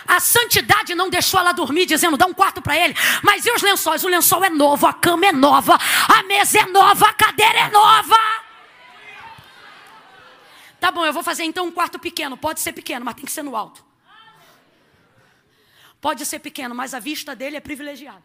[0.07, 2.95] A santidade não deixou ela dormir, dizendo: dá um quarto para ele.
[3.23, 4.03] Mas e os lençóis?
[4.03, 5.77] O lençol é novo, a cama é nova,
[6.07, 8.17] a mesa é nova, a cadeira é nova.
[10.79, 12.35] Tá bom, eu vou fazer então um quarto pequeno.
[12.35, 13.85] Pode ser pequeno, mas tem que ser no alto.
[16.01, 18.23] Pode ser pequeno, mas a vista dele é privilegiada.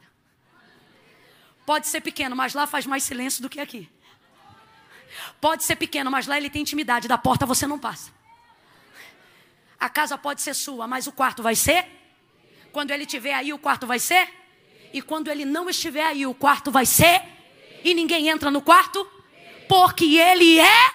[1.66, 3.90] Pode ser pequeno, mas lá faz mais silêncio do que aqui.
[5.40, 7.08] Pode ser pequeno, mas lá ele tem intimidade.
[7.08, 8.12] Da porta você não passa.
[9.78, 11.86] A casa pode ser sua, mas o quarto vai ser?
[12.72, 14.28] Quando ele estiver aí, o quarto vai ser?
[14.92, 17.22] E quando ele não estiver aí, o quarto vai ser?
[17.84, 19.08] E ninguém entra no quarto?
[19.68, 20.90] Porque ele é.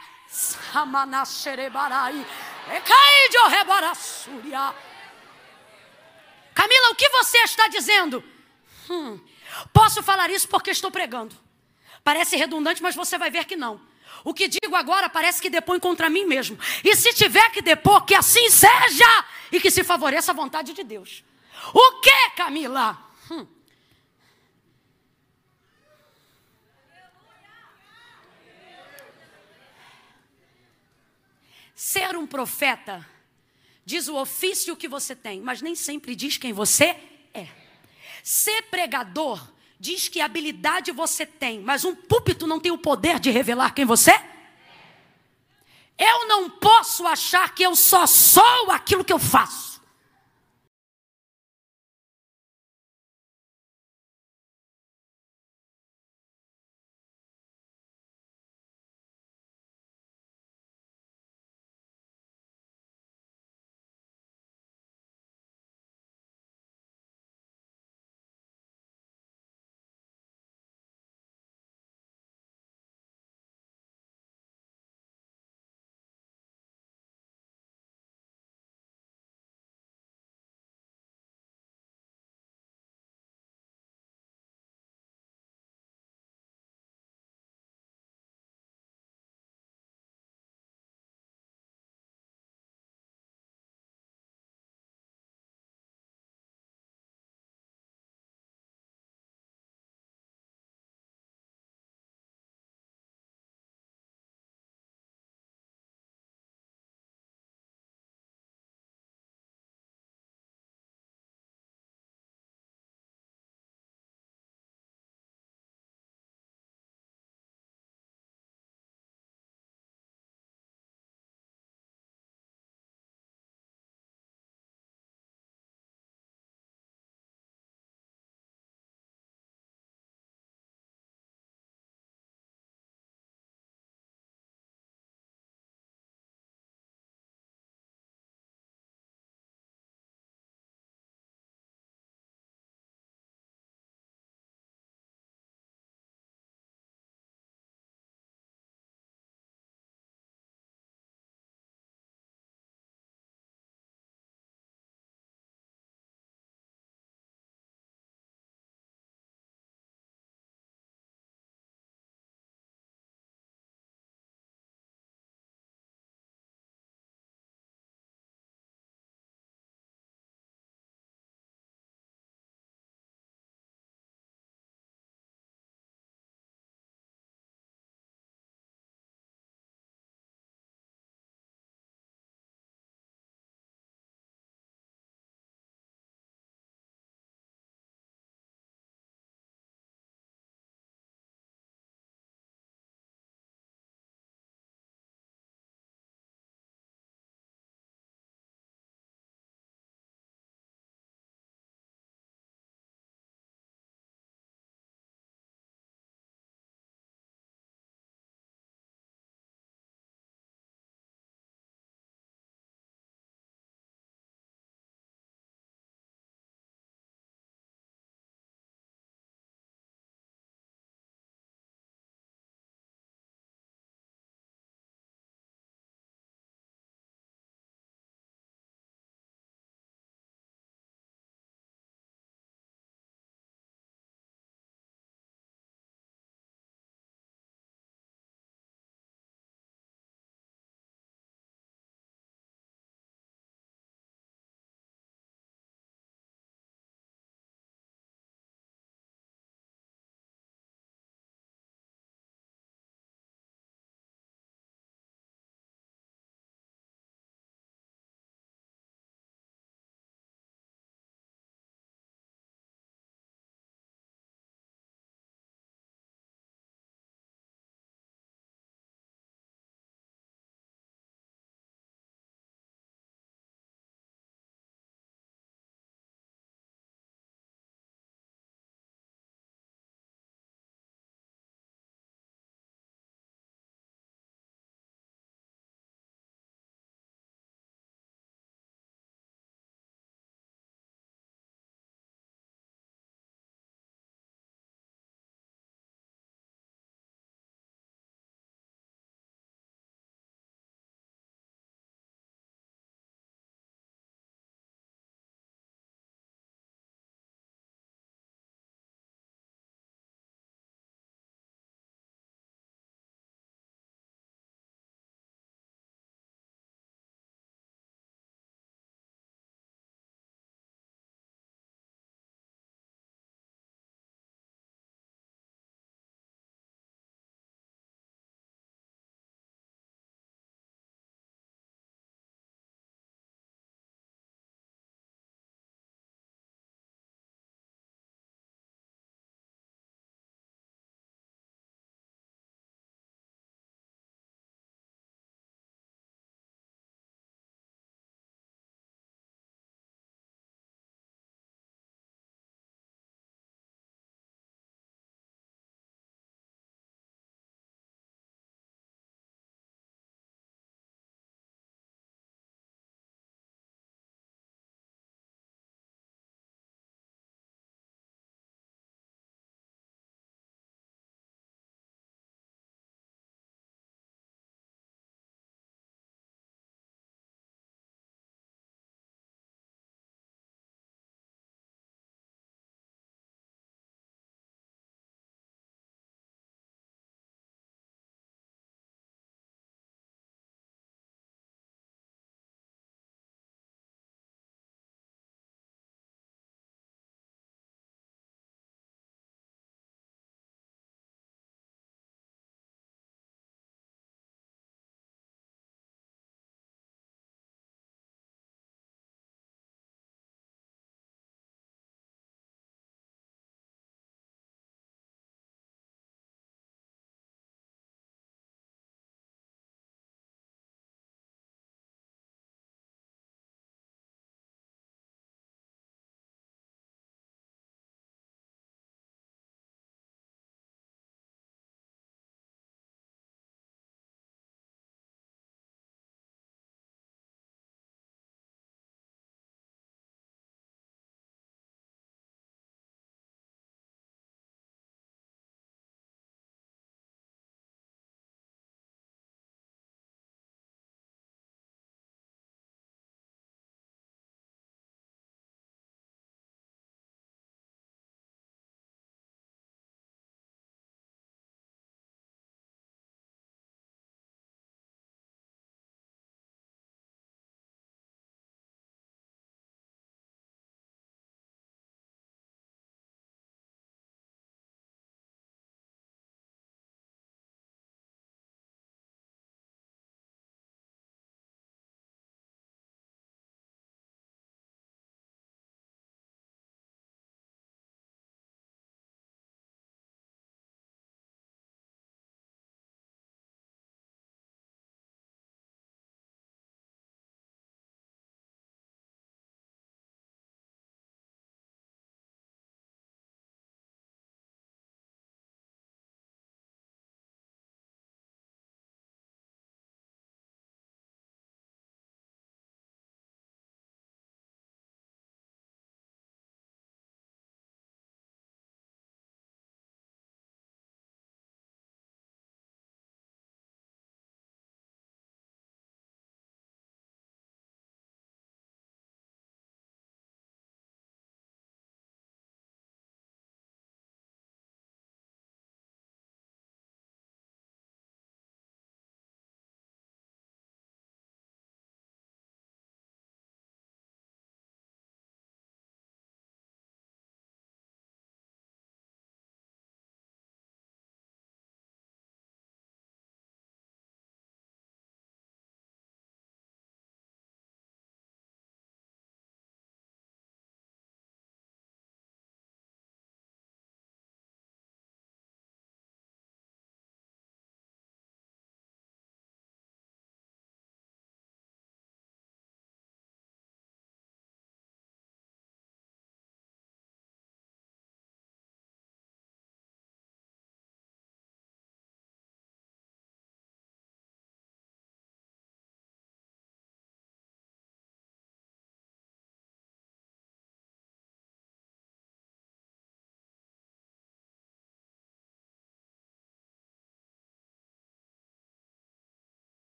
[6.53, 8.23] Camila, o que você está dizendo?
[8.89, 9.19] Hum,
[9.73, 11.35] posso falar isso porque estou pregando.
[12.03, 13.79] Parece redundante, mas você vai ver que não.
[14.23, 16.57] O que digo agora parece que depõe contra mim mesmo.
[16.83, 20.83] E se tiver que depor, que assim seja e que se favoreça a vontade de
[20.83, 21.23] Deus.
[21.73, 22.97] O que, Camila?
[23.29, 23.47] Hum.
[31.75, 33.07] Ser um profeta
[33.83, 36.95] diz o ofício que você tem, mas nem sempre diz quem você
[37.33, 37.47] é.
[38.23, 39.41] Ser pregador
[39.81, 43.83] diz que habilidade você tem, mas um púlpito não tem o poder de revelar quem
[43.83, 44.31] você é.
[45.97, 49.70] Eu não posso achar que eu só sou aquilo que eu faço.